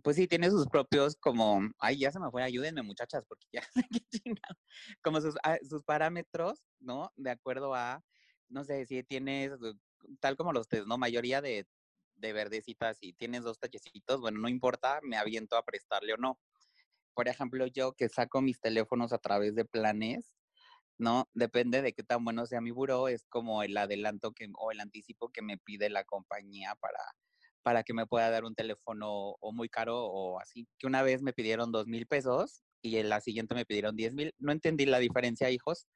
pues 0.03 0.15
sí, 0.15 0.27
tiene 0.27 0.49
sus 0.49 0.67
propios 0.67 1.15
como, 1.17 1.61
ay, 1.79 1.99
ya 1.99 2.11
se 2.11 2.19
me 2.19 2.29
fue, 2.31 2.43
ayúdenme 2.43 2.81
muchachas, 2.83 3.25
porque 3.27 3.45
ya 3.51 3.61
sé 3.63 3.83
qué 3.91 4.01
chingado, 4.09 4.55
como 5.03 5.21
sus, 5.21 5.35
ah, 5.43 5.57
sus 5.67 5.83
parámetros, 5.83 6.63
¿no? 6.79 7.11
De 7.15 7.31
acuerdo 7.31 7.75
a, 7.75 8.01
no 8.49 8.63
sé, 8.63 8.85
si 8.85 9.03
tienes, 9.03 9.51
tal 10.19 10.37
como 10.37 10.53
los 10.53 10.67
test, 10.67 10.87
¿no? 10.87 10.97
Mayoría 10.97 11.41
de, 11.41 11.67
de 12.19 12.33
verdecitas 12.33 12.97
y 13.01 13.13
tienes 13.13 13.43
dos 13.43 13.59
tachecitos, 13.59 14.21
bueno, 14.21 14.39
no 14.39 14.49
importa, 14.49 14.99
me 15.03 15.17
aviento 15.17 15.55
a 15.57 15.63
prestarle 15.63 16.13
o 16.13 16.17
no. 16.17 16.39
Por 17.13 17.27
ejemplo, 17.27 17.67
yo 17.67 17.93
que 17.93 18.09
saco 18.09 18.41
mis 18.41 18.59
teléfonos 18.59 19.13
a 19.13 19.17
través 19.17 19.55
de 19.55 19.65
planes, 19.65 20.33
¿no? 20.97 21.29
Depende 21.33 21.81
de 21.81 21.93
qué 21.93 22.03
tan 22.03 22.23
bueno 22.23 22.45
sea 22.45 22.61
mi 22.61 22.71
buró, 22.71 23.07
es 23.07 23.25
como 23.27 23.63
el 23.63 23.75
adelanto 23.77 24.33
que, 24.33 24.49
o 24.57 24.71
el 24.71 24.79
anticipo 24.79 25.29
que 25.29 25.41
me 25.41 25.57
pide 25.57 25.89
la 25.89 26.03
compañía 26.03 26.75
para, 26.75 26.99
para 27.63 27.83
que 27.83 27.93
me 27.93 28.05
pueda 28.05 28.29
dar 28.29 28.45
un 28.45 28.55
teléfono 28.55 29.09
o 29.39 29.51
muy 29.53 29.69
caro 29.69 30.05
o 30.05 30.39
así. 30.39 30.67
Que 30.77 30.87
una 30.87 31.03
vez 31.03 31.21
me 31.21 31.33
pidieron 31.33 31.71
dos 31.71 31.87
mil 31.87 32.05
pesos 32.05 32.63
y 32.81 32.97
en 32.97 33.09
la 33.09 33.21
siguiente 33.21 33.55
me 33.55 33.65
pidieron 33.65 33.95
diez 33.95 34.13
mil. 34.13 34.33
No 34.37 34.51
entendí 34.51 34.85
la 34.85 34.99
diferencia, 34.99 35.49
hijos, 35.49 35.87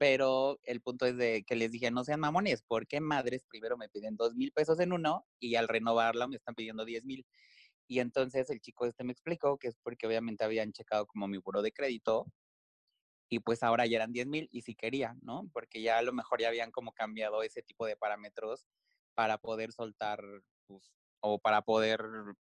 pero 0.00 0.58
el 0.62 0.80
punto 0.80 1.04
es 1.04 1.18
de 1.18 1.44
que 1.44 1.54
les 1.54 1.72
dije, 1.72 1.90
no 1.90 2.04
sean 2.04 2.20
mamones, 2.20 2.62
¿por 2.62 2.86
qué 2.86 3.02
madres 3.02 3.44
primero 3.44 3.76
me 3.76 3.90
piden 3.90 4.16
dos 4.16 4.34
mil 4.34 4.50
pesos 4.50 4.80
en 4.80 4.94
uno 4.94 5.26
y 5.38 5.56
al 5.56 5.68
renovarla 5.68 6.26
me 6.26 6.36
están 6.36 6.54
pidiendo 6.54 6.86
diez 6.86 7.04
mil? 7.04 7.26
Y 7.86 8.00
entonces 8.00 8.48
el 8.48 8.62
chico 8.62 8.86
este 8.86 9.04
me 9.04 9.12
explicó 9.12 9.58
que 9.58 9.68
es 9.68 9.76
porque 9.82 10.06
obviamente 10.06 10.42
habían 10.42 10.72
checado 10.72 11.06
como 11.06 11.28
mi 11.28 11.36
buro 11.36 11.60
de 11.60 11.72
crédito 11.72 12.24
y 13.28 13.40
pues 13.40 13.62
ahora 13.62 13.84
ya 13.84 13.96
eran 13.96 14.10
diez 14.10 14.26
mil 14.26 14.48
y 14.50 14.62
si 14.62 14.74
quería, 14.74 15.18
¿no? 15.20 15.50
Porque 15.52 15.82
ya 15.82 15.98
a 15.98 16.02
lo 16.02 16.14
mejor 16.14 16.40
ya 16.40 16.48
habían 16.48 16.70
como 16.70 16.92
cambiado 16.92 17.42
ese 17.42 17.60
tipo 17.60 17.84
de 17.84 17.96
parámetros 17.96 18.64
para 19.14 19.36
poder 19.36 19.70
soltar 19.70 20.24
pues, 20.66 20.94
o 21.20 21.38
para 21.38 21.60
poder 21.60 22.00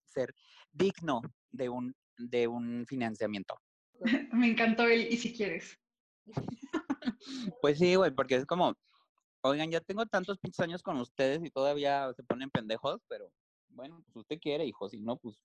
ser 0.07 0.35
digno 0.73 1.23
de 1.53 1.69
un, 1.69 1.95
de 2.19 2.49
un 2.49 2.85
financiamiento. 2.89 3.55
Me 4.33 4.49
encantó 4.49 4.89
el 4.89 5.03
y 5.03 5.17
si 5.19 5.33
quieres. 5.33 5.79
Pues 7.61 7.79
sí, 7.79 7.95
güey, 7.95 8.11
porque 8.11 8.37
es 8.37 8.47
como, 8.47 8.75
oigan, 9.43 9.71
ya 9.71 9.81
tengo 9.81 10.07
tantos 10.07 10.39
pinches 10.39 10.61
años 10.61 10.83
con 10.83 10.99
ustedes 10.99 11.45
y 11.45 11.51
todavía 11.51 12.13
se 12.15 12.23
ponen 12.23 12.51
pendejos, 12.51 13.01
pero 13.09 13.31
bueno, 13.69 14.03
pues 14.05 14.17
usted 14.17 14.39
quiere, 14.41 14.65
hijo, 14.65 14.89
si 14.89 15.01
no, 15.01 15.17
pues 15.17 15.37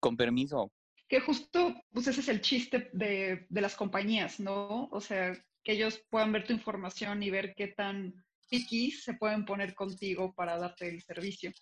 con 0.00 0.16
permiso. 0.16 0.72
Que 1.08 1.20
justo, 1.20 1.74
pues 1.92 2.06
ese 2.06 2.20
es 2.20 2.28
el 2.28 2.40
chiste 2.40 2.90
de, 2.92 3.46
de 3.48 3.60
las 3.60 3.76
compañías, 3.76 4.40
¿no? 4.40 4.88
O 4.90 5.00
sea, 5.00 5.34
que 5.62 5.72
ellos 5.72 6.02
puedan 6.10 6.32
ver 6.32 6.46
tu 6.46 6.52
información 6.52 7.22
y 7.22 7.30
ver 7.30 7.54
qué 7.54 7.68
tan 7.68 8.14
piquis 8.48 9.02
se 9.02 9.14
pueden 9.14 9.44
poner 9.44 9.74
contigo 9.74 10.32
para 10.34 10.58
darte 10.58 10.88
el 10.88 11.02
servicio. 11.02 11.52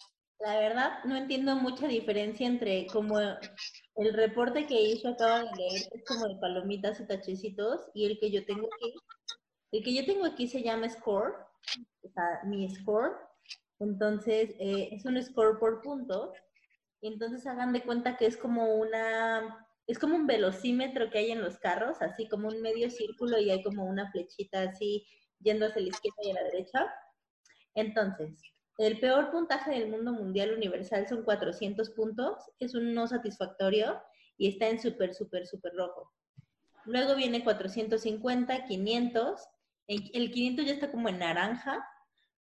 La 0.45 0.59
verdad, 0.59 1.05
no 1.05 1.17
entiendo 1.17 1.55
mucha 1.55 1.87
diferencia 1.87 2.49
entre 2.49 2.89
como 2.89 3.21
el 3.21 4.13
reporte 4.13 4.67
que 4.67 4.81
hizo 4.81 5.11
acaba 5.11 5.45
de 5.45 5.57
leer 5.57 5.83
es 5.93 6.05
como 6.05 6.27
de 6.27 6.35
palomitas 6.41 6.99
y 6.99 7.07
tachecitos 7.07 7.89
y 7.95 8.07
el 8.07 8.19
que 8.19 8.33
yo 8.33 8.45
tengo 8.45 8.69
aquí. 8.75 8.93
El 9.71 9.85
que 9.85 9.95
yo 9.95 10.05
tengo 10.05 10.27
aquí 10.27 10.49
se 10.49 10.63
llama 10.63 10.89
Score, 10.89 11.35
o 12.03 12.09
sea, 12.09 12.41
mi 12.45 12.69
Score. 12.75 13.13
Entonces, 13.79 14.51
eh, 14.59 14.89
es 14.91 15.05
un 15.05 15.23
score 15.23 15.59
por 15.61 15.81
puntos. 15.81 16.31
Entonces 17.03 17.47
hagan 17.47 17.73
de 17.73 17.83
cuenta 17.83 18.17
que 18.17 18.27
es 18.27 18.37
como 18.37 18.75
una, 18.75 19.67
es 19.87 19.99
como 19.99 20.17
un 20.17 20.27
velocímetro 20.27 21.11
que 21.11 21.19
hay 21.19 21.31
en 21.31 21.43
los 21.43 21.59
carros, 21.59 22.03
así 22.03 22.29
como 22.29 22.49
un 22.49 22.61
medio 22.63 22.91
círculo 22.91 23.39
y 23.39 23.51
hay 23.51 23.63
como 23.63 23.85
una 23.85 24.11
flechita 24.11 24.63
así 24.63 25.07
yendo 25.41 25.67
hacia 25.67 25.83
la 25.83 25.89
izquierda 25.89 26.19
y 26.23 26.31
a 26.31 26.35
la 26.35 26.43
derecha. 26.45 26.93
Entonces, 27.75 28.41
el 28.79 28.99
peor 29.01 29.31
puntaje 29.31 29.73
del 29.73 29.91
mundo 29.91 30.13
mundial 30.13 30.55
universal 30.55 31.07
son 31.09 31.25
400 31.25 31.91
puntos, 31.91 32.51
es 32.59 32.75
un 32.75 32.95
no 32.95 33.07
satisfactorio 33.07 34.01
y 34.39 34.49
está 34.49 34.69
en 34.69 34.81
súper, 34.81 35.15
súper, 35.15 35.47
súper 35.47 35.75
rojo. 35.75 36.11
Luego 36.85 37.15
viene 37.15 37.45
450, 37.45 38.65
500, 38.65 39.49
el 39.87 40.31
500 40.33 40.65
ya 40.65 40.73
está 40.73 40.91
como 40.91 41.09
en 41.09 41.19
naranja, 41.19 41.87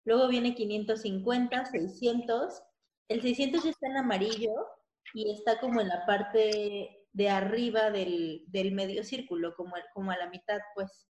luego 0.06 0.28
viene 0.28 0.56
550, 0.56 1.66
600, 1.66 2.64
el 3.10 3.22
600 3.22 3.64
ya 3.64 3.70
está 3.72 3.88
en 3.88 3.98
amarillo 3.98 4.54
y 5.14 5.32
está 5.32 5.60
como 5.60 5.82
en 5.82 5.88
la 5.88 6.06
parte 6.06 7.08
de 7.12 7.30
arriba 7.30 7.90
del, 7.90 8.44
del 8.48 8.72
medio 8.72 9.04
círculo, 9.04 9.56
como, 9.56 9.74
como 9.94 10.12
a 10.12 10.18
la 10.18 10.30
mitad, 10.30 10.60
pues. 10.76 11.09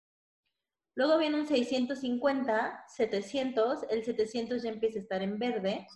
Luego 0.95 1.17
viene 1.17 1.39
un 1.39 1.47
650, 1.47 2.85
700, 2.87 3.85
el 3.89 4.03
700 4.03 4.61
ya 4.61 4.69
empieza 4.69 4.99
a 4.99 5.01
estar 5.01 5.21
en 5.21 5.39
verde, 5.39 5.87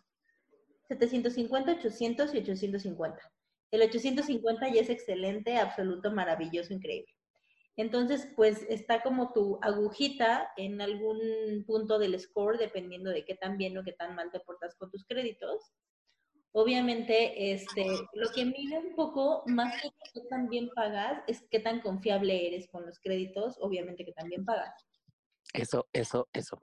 750, 0.88 1.74
800 1.74 2.34
y 2.34 2.38
850. 2.40 3.32
El 3.72 3.82
850 3.82 4.70
ya 4.70 4.82
es 4.82 4.90
excelente, 4.90 5.58
absoluto, 5.58 6.12
maravilloso, 6.12 6.74
increíble. 6.74 7.14
Entonces, 7.76 8.28
pues 8.36 8.66
está 8.70 9.04
como 9.04 9.34
tu 9.34 9.60
agujita 9.62 10.52
en 10.58 10.82
algún 10.82 11.64
punto 11.68 12.00
del 12.00 12.20
score, 12.20 12.58
dependiendo 12.58 13.12
de 13.12 13.24
qué 13.24 13.36
tan 13.36 13.58
bien 13.58 13.78
o 13.78 13.84
qué 13.84 13.92
tan 13.92 14.16
mal 14.16 14.32
te 14.32 14.40
portas 14.40 14.74
con 14.76 14.90
tus 14.90 15.06
créditos. 15.06 15.72
Obviamente, 16.54 17.52
este, 17.54 17.86
lo 18.14 18.30
que 18.32 18.46
mide 18.46 18.80
un 18.80 18.96
poco 18.96 19.44
más 19.46 19.80
que 19.80 19.90
qué 20.12 20.22
tan 20.28 20.50
pagas 20.74 21.22
es 21.28 21.46
qué 21.52 21.60
tan 21.60 21.82
confiable 21.82 22.48
eres 22.48 22.68
con 22.68 22.84
los 22.84 23.00
créditos, 23.00 23.58
obviamente 23.60 24.04
que 24.04 24.14
también 24.14 24.44
pagas. 24.44 24.87
Eso, 25.58 25.88
eso, 25.92 26.28
eso. 26.34 26.60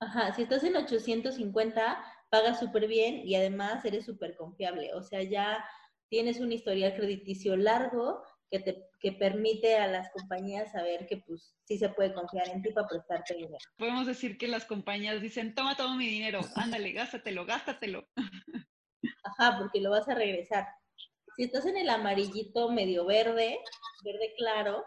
Ajá, 0.00 0.32
si 0.34 0.42
estás 0.42 0.64
en 0.64 0.74
850, 0.74 2.02
pagas 2.30 2.58
súper 2.58 2.88
bien 2.88 3.26
y 3.26 3.34
además 3.34 3.84
eres 3.84 4.06
súper 4.06 4.36
confiable. 4.36 4.92
O 4.94 5.02
sea, 5.02 5.22
ya 5.22 5.64
tienes 6.08 6.40
un 6.40 6.50
historial 6.50 6.94
crediticio 6.94 7.56
largo 7.56 8.22
que 8.50 8.58
te 8.58 8.88
que 9.00 9.12
permite 9.12 9.76
a 9.76 9.88
las 9.88 10.10
compañías 10.12 10.70
saber 10.70 11.06
que 11.08 11.16
pues 11.16 11.56
sí 11.64 11.76
se 11.76 11.88
puede 11.88 12.14
confiar 12.14 12.48
en 12.48 12.62
ti 12.62 12.70
para 12.70 12.86
prestarte 12.86 13.34
dinero. 13.34 13.58
Podemos 13.76 14.06
decir 14.06 14.38
que 14.38 14.46
las 14.46 14.64
compañías 14.64 15.20
dicen, 15.20 15.54
toma 15.54 15.76
todo 15.76 15.96
mi 15.96 16.06
dinero, 16.06 16.40
ándale, 16.54 16.92
gástatelo, 16.92 17.44
gástatelo. 17.44 18.06
Ajá, 19.24 19.58
porque 19.58 19.80
lo 19.80 19.90
vas 19.90 20.08
a 20.08 20.14
regresar. 20.14 20.68
Si 21.36 21.44
estás 21.44 21.66
en 21.66 21.76
el 21.76 21.88
amarillito 21.88 22.70
medio 22.70 23.04
verde, 23.04 23.58
verde 24.04 24.34
claro, 24.36 24.84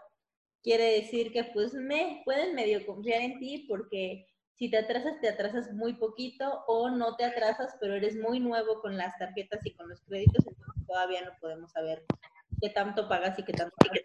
quiere 0.66 1.00
decir 1.00 1.32
que 1.32 1.44
pues 1.44 1.74
me 1.74 2.22
pueden 2.24 2.56
medio 2.56 2.84
confiar 2.84 3.22
en 3.22 3.38
ti 3.38 3.66
porque 3.68 4.26
si 4.54 4.68
te 4.68 4.78
atrasas, 4.78 5.20
te 5.20 5.28
atrasas 5.28 5.72
muy 5.72 5.94
poquito 5.94 6.64
o 6.66 6.90
no 6.90 7.14
te 7.14 7.24
atrasas, 7.24 7.76
pero 7.80 7.94
eres 7.94 8.16
muy 8.16 8.40
nuevo 8.40 8.80
con 8.80 8.96
las 8.96 9.16
tarjetas 9.16 9.64
y 9.64 9.74
con 9.74 9.88
los 9.88 10.02
créditos, 10.02 10.44
entonces 10.44 10.84
todavía 10.84 11.24
no 11.24 11.30
podemos 11.40 11.70
saber 11.70 12.04
qué 12.60 12.70
tanto 12.70 13.08
pagas 13.08 13.38
y 13.38 13.44
qué 13.44 13.52
tanto 13.52 13.76
pagas. 13.76 14.02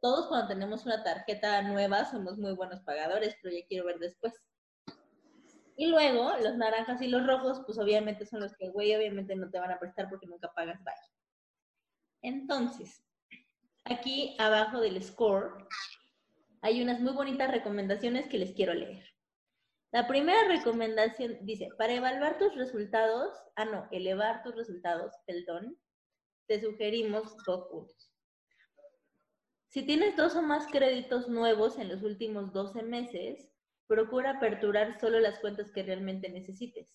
Todos 0.00 0.26
cuando 0.26 0.48
tenemos 0.48 0.84
una 0.86 1.04
tarjeta 1.04 1.62
nueva 1.62 2.04
somos 2.10 2.36
muy 2.36 2.54
buenos 2.54 2.80
pagadores, 2.80 3.36
pero 3.40 3.54
ya 3.54 3.64
quiero 3.68 3.86
ver 3.86 4.00
después. 4.00 4.34
Y 5.76 5.86
luego, 5.86 6.32
los 6.42 6.56
naranjas 6.56 7.00
y 7.00 7.06
los 7.06 7.24
rojos, 7.24 7.62
pues 7.64 7.78
obviamente 7.78 8.26
son 8.26 8.40
los 8.40 8.56
que, 8.56 8.70
güey, 8.70 8.92
obviamente 8.96 9.36
no 9.36 9.48
te 9.50 9.60
van 9.60 9.70
a 9.70 9.78
prestar 9.78 10.08
porque 10.10 10.26
nunca 10.26 10.52
pagas, 10.52 10.82
bye. 10.82 10.94
Entonces, 12.22 13.04
Aquí 13.84 14.36
abajo 14.38 14.80
del 14.80 15.02
score 15.02 15.66
hay 16.60 16.82
unas 16.82 17.00
muy 17.00 17.12
bonitas 17.12 17.50
recomendaciones 17.50 18.28
que 18.28 18.38
les 18.38 18.52
quiero 18.52 18.74
leer. 18.74 19.04
La 19.90 20.06
primera 20.06 20.46
recomendación 20.48 21.38
dice, 21.42 21.68
para 21.76 21.92
evaluar 21.92 22.38
tus 22.38 22.54
resultados, 22.54 23.36
ah 23.56 23.64
no, 23.64 23.88
elevar 23.90 24.42
tus 24.42 24.54
resultados, 24.54 25.12
perdón, 25.26 25.76
te 26.46 26.60
sugerimos 26.60 27.36
dos 27.44 27.68
puntos. 27.70 28.10
Si 29.68 29.84
tienes 29.84 30.16
dos 30.16 30.36
o 30.36 30.42
más 30.42 30.66
créditos 30.66 31.28
nuevos 31.28 31.78
en 31.78 31.88
los 31.88 32.02
últimos 32.02 32.52
12 32.52 32.82
meses, 32.82 33.48
procura 33.86 34.32
aperturar 34.32 34.98
solo 35.00 35.18
las 35.18 35.38
cuentas 35.40 35.70
que 35.72 35.82
realmente 35.82 36.28
necesites. 36.28 36.88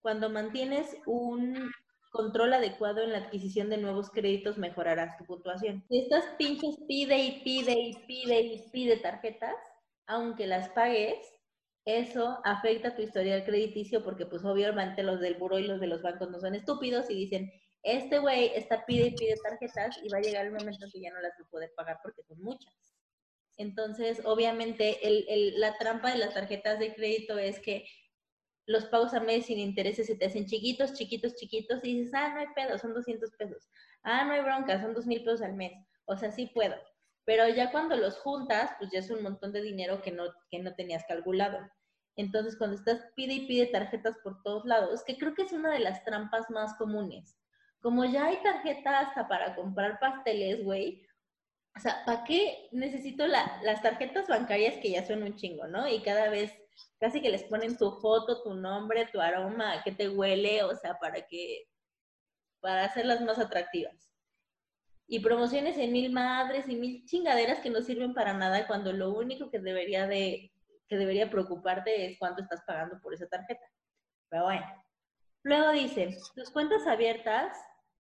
Cuando 0.00 0.30
mantienes 0.30 0.96
un 1.06 1.70
control 2.12 2.52
adecuado 2.52 3.02
en 3.02 3.12
la 3.12 3.18
adquisición 3.18 3.70
de 3.70 3.78
nuevos 3.78 4.10
créditos 4.10 4.58
mejorarás 4.58 5.16
tu 5.16 5.24
puntuación. 5.24 5.82
Si 5.88 5.98
estás 6.00 6.24
pinches 6.38 6.76
pide 6.86 7.18
y 7.18 7.40
pide 7.42 7.72
y 7.72 7.94
pide 8.06 8.40
y 8.40 8.68
pide 8.70 8.98
tarjetas, 8.98 9.56
aunque 10.06 10.46
las 10.46 10.68
pagues, 10.68 11.16
eso 11.86 12.38
afecta 12.44 12.94
tu 12.94 13.02
historial 13.02 13.44
crediticio 13.44 14.04
porque 14.04 14.26
pues 14.26 14.44
obviamente 14.44 15.02
los 15.02 15.20
del 15.20 15.34
buro 15.34 15.58
y 15.58 15.66
los 15.66 15.80
de 15.80 15.86
los 15.88 16.02
bancos 16.02 16.30
no 16.30 16.38
son 16.38 16.54
estúpidos 16.54 17.10
y 17.10 17.14
dicen, 17.14 17.50
este 17.82 18.18
güey 18.18 18.52
está 18.54 18.84
pide 18.86 19.06
y 19.06 19.14
pide 19.16 19.34
tarjetas 19.42 19.98
y 20.04 20.08
va 20.08 20.18
a 20.18 20.20
llegar 20.20 20.46
el 20.46 20.52
momento 20.52 20.84
en 20.84 20.92
que 20.92 21.00
ya 21.00 21.10
no 21.10 21.20
las 21.20 21.32
va 21.32 21.44
a 21.46 21.50
poder 21.50 21.72
pagar 21.74 21.98
porque 22.02 22.22
son 22.22 22.40
muchas. 22.42 22.72
Entonces, 23.56 24.20
obviamente, 24.24 25.06
el- 25.06 25.24
el- 25.28 25.60
la 25.60 25.76
trampa 25.78 26.12
de 26.12 26.18
las 26.18 26.34
tarjetas 26.34 26.78
de 26.78 26.94
crédito 26.94 27.38
es 27.38 27.58
que 27.58 27.84
los 28.72 28.86
pagos 28.86 29.14
a 29.14 29.20
mes 29.20 29.46
sin 29.46 29.58
intereses 29.58 30.06
se 30.06 30.16
te 30.16 30.26
hacen 30.26 30.46
chiquitos, 30.46 30.94
chiquitos, 30.94 31.34
chiquitos, 31.36 31.80
y 31.84 31.98
dices, 32.00 32.14
ah, 32.14 32.30
no 32.34 32.40
hay 32.40 32.48
pedo, 32.56 32.78
son 32.78 32.94
200 32.94 33.30
pesos. 33.32 33.68
Ah, 34.02 34.24
no 34.24 34.32
hay 34.32 34.40
bronca, 34.42 34.80
son 34.80 34.94
2 34.94 35.06
mil 35.06 35.22
pesos 35.22 35.42
al 35.42 35.54
mes. 35.54 35.72
O 36.06 36.16
sea, 36.16 36.32
sí 36.32 36.46
puedo. 36.52 36.74
Pero 37.24 37.48
ya 37.48 37.70
cuando 37.70 37.96
los 37.96 38.18
juntas, 38.18 38.70
pues 38.78 38.90
ya 38.90 38.98
es 38.98 39.10
un 39.10 39.22
montón 39.22 39.52
de 39.52 39.62
dinero 39.62 40.02
que 40.02 40.10
no, 40.10 40.24
que 40.50 40.58
no 40.58 40.74
tenías 40.74 41.04
calculado. 41.06 41.58
Entonces, 42.16 42.56
cuando 42.56 42.76
estás 42.76 43.00
pide 43.14 43.34
y 43.34 43.46
pide 43.46 43.66
tarjetas 43.66 44.16
por 44.24 44.42
todos 44.42 44.64
lados, 44.66 45.02
que 45.04 45.16
creo 45.16 45.34
que 45.34 45.42
es 45.42 45.52
una 45.52 45.70
de 45.72 45.78
las 45.80 46.04
trampas 46.04 46.50
más 46.50 46.74
comunes. 46.74 47.38
Como 47.80 48.04
ya 48.04 48.26
hay 48.26 48.42
tarjeta 48.42 48.98
hasta 49.00 49.28
para 49.28 49.54
comprar 49.54 49.98
pasteles, 50.00 50.62
güey, 50.64 51.06
o 51.76 51.80
sea, 51.80 52.04
¿para 52.04 52.24
qué 52.24 52.68
necesito 52.72 53.26
la- 53.26 53.60
las 53.64 53.82
tarjetas 53.82 54.28
bancarias 54.28 54.76
que 54.78 54.90
ya 54.90 55.04
son 55.06 55.22
un 55.22 55.36
chingo, 55.36 55.66
¿no? 55.66 55.88
Y 55.88 56.02
cada 56.02 56.28
vez 56.28 56.52
casi 56.98 57.20
que 57.20 57.30
les 57.30 57.44
ponen 57.44 57.76
tu 57.76 57.90
foto, 58.00 58.42
tu 58.42 58.54
nombre, 58.54 59.08
tu 59.12 59.20
aroma, 59.20 59.82
qué 59.82 59.92
te 59.92 60.08
huele, 60.08 60.62
o 60.62 60.74
sea, 60.76 60.98
para 60.98 61.26
que, 61.26 61.64
para 62.60 62.84
hacerlas 62.84 63.20
más 63.20 63.38
atractivas. 63.38 64.10
Y 65.08 65.20
promociones 65.20 65.76
en 65.78 65.92
mil 65.92 66.12
madres 66.12 66.68
y 66.68 66.76
mil 66.76 67.04
chingaderas 67.04 67.60
que 67.60 67.70
no 67.70 67.82
sirven 67.82 68.14
para 68.14 68.32
nada 68.34 68.66
cuando 68.66 68.92
lo 68.92 69.12
único 69.12 69.50
que 69.50 69.58
debería 69.58 70.06
de, 70.06 70.52
que 70.88 70.96
debería 70.96 71.30
preocuparte 71.30 72.06
es 72.06 72.18
cuánto 72.18 72.42
estás 72.42 72.62
pagando 72.66 73.00
por 73.00 73.14
esa 73.14 73.26
tarjeta. 73.28 73.66
Pero 74.28 74.44
bueno. 74.44 74.66
Luego 75.44 75.72
dice, 75.72 76.16
tus 76.36 76.50
cuentas 76.50 76.86
abiertas 76.86 77.58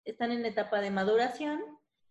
están 0.05 0.33
en 0.33 0.45
etapa 0.45 0.81
de 0.81 0.91
maduración, 0.91 1.61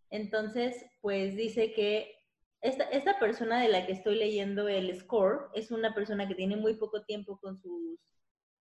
entonces, 0.09 0.85
pues 1.01 1.35
dice 1.35 1.73
que 1.73 2.16
esta, 2.61 2.85
esta 2.85 3.19
persona 3.19 3.61
de 3.61 3.69
la 3.69 3.85
que 3.85 3.93
estoy 3.93 4.15
leyendo 4.15 4.67
el 4.67 4.97
score 4.99 5.49
es 5.53 5.71
una 5.71 5.93
persona 5.93 6.27
que 6.27 6.35
tiene 6.35 6.55
muy 6.55 6.75
poco 6.75 7.03
tiempo 7.03 7.39
con 7.39 7.57
sus, 7.57 7.99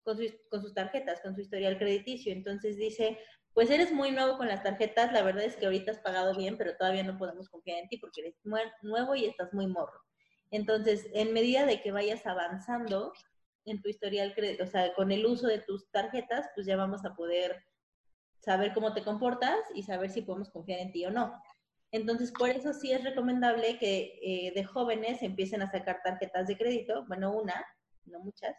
con 0.04 0.18
sus, 0.18 0.34
con 0.50 0.62
sus 0.62 0.74
tarjetas, 0.74 1.22
con 1.22 1.36
su 1.36 1.42
historial 1.42 1.78
crediticio. 1.78 2.32
Entonces 2.32 2.78
dice, 2.78 3.20
pues 3.54 3.70
eres 3.70 3.92
muy 3.92 4.12
nuevo 4.12 4.38
con 4.38 4.48
las 4.48 4.64
tarjetas, 4.64 5.12
la 5.12 5.24
verdad 5.24 5.44
es 5.44 5.56
que 5.56 5.66
ahorita 5.66 5.92
has 5.92 6.00
pagado 6.00 6.36
bien, 6.36 6.58
pero 6.58 6.76
todavía 6.78 7.04
no 7.04 7.18
podemos 7.18 7.50
confiar 7.50 7.80
en 7.80 7.90
ti 7.90 7.98
porque 7.98 8.22
eres 8.22 8.36
nuevo 8.82 9.16
y 9.16 9.26
estás 9.26 9.54
muy 9.54 9.68
morro. 9.68 10.00
Entonces, 10.52 11.08
en 11.14 11.34
medida 11.34 11.66
de 11.66 11.82
que 11.82 11.92
vayas 11.92 12.26
avanzando 12.26 13.14
en 13.66 13.82
tu 13.82 13.90
historial, 13.90 14.34
o 14.62 14.66
sea, 14.66 14.94
con 14.94 15.12
el 15.12 15.26
uso 15.26 15.48
de 15.48 15.60
tus 15.60 15.90
tarjetas, 15.92 16.50
pues 16.56 16.66
ya 16.66 16.76
vamos 16.76 17.06
a 17.06 17.16
poder 17.16 17.64
saber 18.40 18.74
cómo 18.74 18.94
te 18.94 19.04
comportas 19.04 19.60
y 19.76 19.84
saber 19.84 20.10
si 20.10 20.24
podemos 20.24 20.50
confiar 20.50 20.80
en 20.80 20.92
ti 20.92 21.06
o 21.06 21.12
no. 21.12 21.34
Entonces, 21.92 22.32
por 22.32 22.50
eso 22.50 22.74
sí 22.74 22.92
es 22.92 23.04
recomendable 23.04 23.78
que 23.78 24.20
eh, 24.22 24.52
de 24.54 24.64
jóvenes 24.64 25.22
empiecen 25.22 25.62
a 25.62 25.72
sacar 25.72 26.02
tarjetas 26.04 26.48
de 26.48 26.58
crédito, 26.58 27.06
bueno, 27.08 27.36
una, 27.36 27.66
no 28.06 28.20
muchas, 28.20 28.56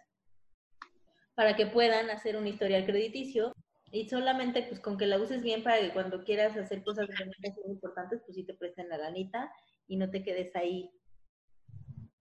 para 1.35 1.57
que 1.57 1.67
puedan 1.67 2.11
hacer 2.11 2.37
un 2.37 2.47
historial 2.47 2.85
crediticio 2.85 3.55
y 3.91 4.09
solamente 4.09 4.63
pues 4.65 4.81
con 4.81 4.99
que 4.99 5.07
la 5.07 5.19
uses 5.19 5.43
bien 5.43 5.63
para 5.63 5.81
que 5.81 5.93
cuando 5.93 6.25
quieras 6.25 6.57
hacer 6.57 6.83
cosas 6.85 7.07
realmente 7.09 7.55
importantes, 7.67 8.21
pues 8.25 8.37
sí 8.37 8.45
te 8.45 8.55
presten 8.55 8.89
la 8.89 8.99
lanita 8.99 9.51
y 9.87 9.97
no 9.97 10.11
te 10.11 10.23
quedes 10.23 10.55
ahí 10.55 10.91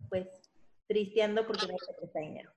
pues 0.09 0.27
tristeando 0.87 1.45
porque 1.45 1.67
no 1.67 1.73
te 1.73 1.93
presta 1.97 2.19
dinero. 2.19 2.51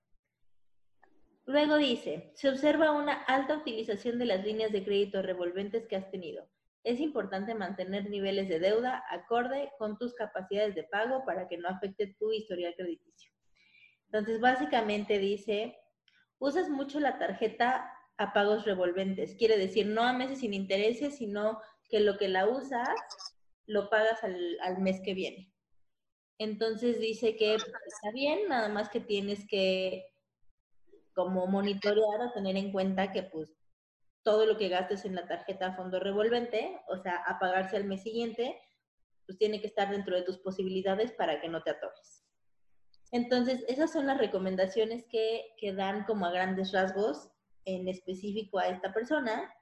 Luego 1.47 1.77
dice, 1.77 2.33
se 2.35 2.49
observa 2.49 2.93
una 2.93 3.23
alta 3.25 3.57
utilización 3.57 4.19
de 4.19 4.27
las 4.27 4.45
líneas 4.45 4.73
de 4.73 4.85
crédito 4.85 5.23
revolventes 5.23 5.87
que 5.87 5.97
has 5.97 6.11
tenido. 6.11 6.49
Es 6.85 7.01
importante 7.01 7.55
mantener 7.55 8.09
niveles 8.09 8.49
de 8.49 8.61
deuda 8.61 9.03
acorde 9.11 9.71
con 9.79 9.99
tus 9.99 10.15
capacidades 10.15 10.75
de 10.75 10.85
pago 10.85 11.25
para 11.25 11.49
que 11.49 11.57
no 11.57 11.69
afecte 11.69 12.15
tu 12.19 12.31
historial 12.31 12.75
crediticio. 12.77 13.33
Entonces, 14.07 14.41
básicamente 14.41 15.19
dice, 15.19 15.77
usas 16.39 16.69
mucho 16.69 17.01
la 17.01 17.19
tarjeta 17.19 17.91
a 18.19 18.33
pagos 18.33 18.65
revolventes. 18.65 19.35
Quiere 19.35 19.59
decir, 19.59 19.87
no 19.87 20.03
a 20.03 20.13
meses 20.13 20.41
sin 20.41 20.55
intereses, 20.55 21.17
sino 21.17 21.61
que 21.89 22.01
lo 22.01 22.17
que 22.19 22.29
la 22.29 22.47
usas 22.47 22.89
lo 23.67 23.89
pagas 23.91 24.23
al, 24.23 24.59
al 24.61 24.79
mes 24.79 25.01
que 25.03 25.15
viene. 25.15 25.53
Entonces 26.39 27.01
dice 27.01 27.37
que 27.37 27.57
pues, 27.57 27.73
está 27.87 28.11
bien, 28.13 28.49
nada 28.49 28.69
más 28.69 28.89
que 28.89 29.01
tienes 29.01 29.47
que 29.49 30.05
como 31.15 31.47
monitorear 31.47 32.21
o 32.21 32.33
tener 32.33 32.57
en 32.57 32.73
cuenta 32.73 33.13
que 33.13 33.23
pues 33.23 33.57
todo 34.25 34.47
lo 34.47 34.57
que 34.57 34.69
gastes 34.69 35.05
en 35.05 35.15
la 35.15 35.29
tarjeta 35.29 35.67
a 35.67 35.77
fondo 35.77 36.01
revolvente, 36.01 36.81
o 36.89 36.97
sea, 36.97 37.17
a 37.27 37.39
pagarse 37.39 37.77
al 37.77 37.85
mes 37.85 38.03
siguiente, 38.03 38.59
pues 39.27 39.39
tiene 39.39 39.61
que 39.61 39.67
estar 39.67 39.91
dentro 39.91 40.17
de 40.17 40.23
tus 40.23 40.39
posibilidades 40.39 41.13
para 41.13 41.41
que 41.41 41.49
no 41.49 41.63
te 41.63 41.71
atores. 41.71 42.25
Entonces, 43.13 43.65
esas 43.69 43.93
son 43.93 44.07
las 44.07 44.19
recomendaciones 44.19 45.05
que, 45.09 45.55
que 45.59 45.73
dan 45.73 46.05
como 46.05 46.27
a 46.27 46.33
grandes 46.33 46.73
rasgos 46.73 47.31
en 47.65 47.87
específico 47.87 48.59
a 48.59 48.69
esta 48.69 48.93
persona. 48.93 49.55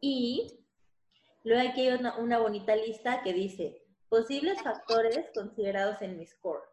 Y 0.00 0.64
luego 1.44 1.68
aquí 1.68 1.88
hay 1.88 1.98
una, 1.98 2.16
una 2.16 2.38
bonita 2.38 2.74
lista 2.74 3.22
que 3.22 3.34
dice 3.34 3.82
posibles 4.08 4.62
factores 4.62 5.30
considerados 5.34 6.00
en 6.00 6.16
mi 6.16 6.26
score 6.26 6.69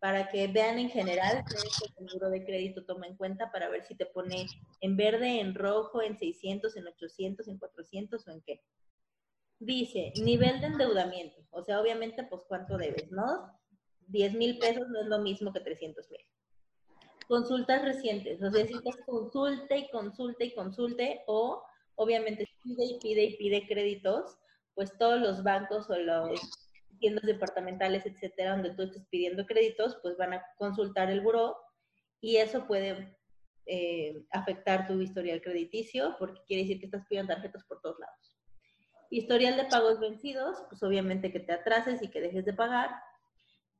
para 0.00 0.28
que 0.28 0.46
vean 0.48 0.78
en 0.78 0.90
general 0.90 1.44
qué 1.48 1.56
el 1.56 2.06
seguro 2.06 2.30
de 2.30 2.44
crédito 2.44 2.84
toma 2.84 3.06
en 3.06 3.16
cuenta 3.16 3.50
para 3.50 3.68
ver 3.68 3.84
si 3.84 3.94
te 3.94 4.06
pone 4.06 4.46
en 4.80 4.96
verde, 4.96 5.40
en 5.40 5.54
rojo, 5.54 6.02
en 6.02 6.18
600, 6.18 6.76
en 6.76 6.86
800, 6.86 7.48
en 7.48 7.58
400 7.58 8.26
o 8.26 8.30
en 8.30 8.40
qué. 8.42 8.62
Dice, 9.58 10.12
nivel 10.22 10.60
de 10.60 10.66
endeudamiento. 10.66 11.40
O 11.50 11.62
sea, 11.62 11.80
obviamente, 11.80 12.24
pues 12.24 12.42
cuánto 12.46 12.76
debes, 12.76 13.10
¿no? 13.10 13.50
10 14.08 14.34
mil 14.34 14.58
pesos 14.58 14.86
no 14.88 15.00
es 15.00 15.06
lo 15.06 15.18
mismo 15.18 15.52
que 15.52 15.60
300 15.60 16.10
mil. 16.10 16.20
Consultas 17.26 17.82
recientes. 17.82 18.42
O 18.42 18.50
sea, 18.50 18.66
si 18.66 18.74
estás 18.74 18.96
consulte 19.06 19.78
y 19.78 19.90
consulte 19.90 20.44
y 20.44 20.54
consulte 20.54 21.22
o 21.26 21.62
obviamente 21.96 22.46
pide 22.62 22.84
y 22.84 22.98
pide 23.00 23.24
y 23.24 23.36
pide 23.36 23.66
créditos, 23.66 24.36
pues 24.74 24.96
todos 24.98 25.20
los 25.20 25.42
bancos 25.42 25.88
o 25.88 25.96
los 25.96 26.65
tiendas 26.98 27.24
departamentales, 27.24 28.06
etcétera, 28.06 28.52
donde 28.52 28.74
tú 28.74 28.82
estés 28.82 29.06
pidiendo 29.10 29.46
créditos, 29.46 29.98
pues 30.02 30.16
van 30.16 30.34
a 30.34 30.44
consultar 30.56 31.10
el 31.10 31.20
buró 31.20 31.56
y 32.20 32.36
eso 32.36 32.66
puede 32.66 33.16
eh, 33.66 34.24
afectar 34.30 34.86
tu 34.86 35.00
historial 35.00 35.42
crediticio 35.42 36.16
porque 36.18 36.40
quiere 36.46 36.62
decir 36.62 36.78
que 36.78 36.86
estás 36.86 37.04
pidiendo 37.08 37.34
tarjetas 37.34 37.64
por 37.64 37.80
todos 37.80 37.98
lados. 37.98 38.36
Historial 39.10 39.56
de 39.56 39.64
pagos 39.64 40.00
vencidos, 40.00 40.62
pues 40.68 40.82
obviamente 40.82 41.32
que 41.32 41.40
te 41.40 41.52
atrases 41.52 42.02
y 42.02 42.08
que 42.08 42.20
dejes 42.20 42.44
de 42.44 42.52
pagar. 42.52 42.90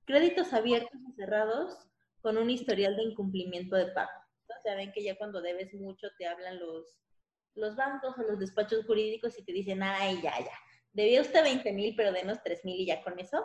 Créditos 0.05 0.52
abiertos 0.52 1.00
y 1.09 1.12
cerrados 1.12 1.76
con 2.20 2.38
un 2.38 2.50
historial 2.50 2.96
de 2.96 3.05
incumplimiento 3.05 3.76
de 3.76 3.87
pago. 3.88 4.11
O 4.48 4.62
sea, 4.62 4.76
ven 4.76 4.92
que 4.92 5.02
ya 5.02 5.16
cuando 5.16 5.40
debes 5.40 5.74
mucho 5.74 6.09
te 6.18 6.26
hablan 6.26 6.59
los, 6.59 6.96
los 7.55 7.76
bancos 7.76 8.16
o 8.18 8.22
los 8.22 8.38
despachos 8.38 8.85
jurídicos 8.87 9.38
y 9.38 9.44
te 9.44 9.52
dicen, 9.52 9.83
ay, 9.83 10.20
ya, 10.22 10.38
ya, 10.38 10.59
debía 10.96 11.20
usted 11.20 11.44
20 11.44 11.72
mil, 11.72 11.94
pero 11.94 12.11
denos 12.11 12.42
3 12.42 12.64
mil 12.64 12.80
y 12.80 12.87
ya 12.87 13.02
con 13.02 13.18
eso, 13.18 13.44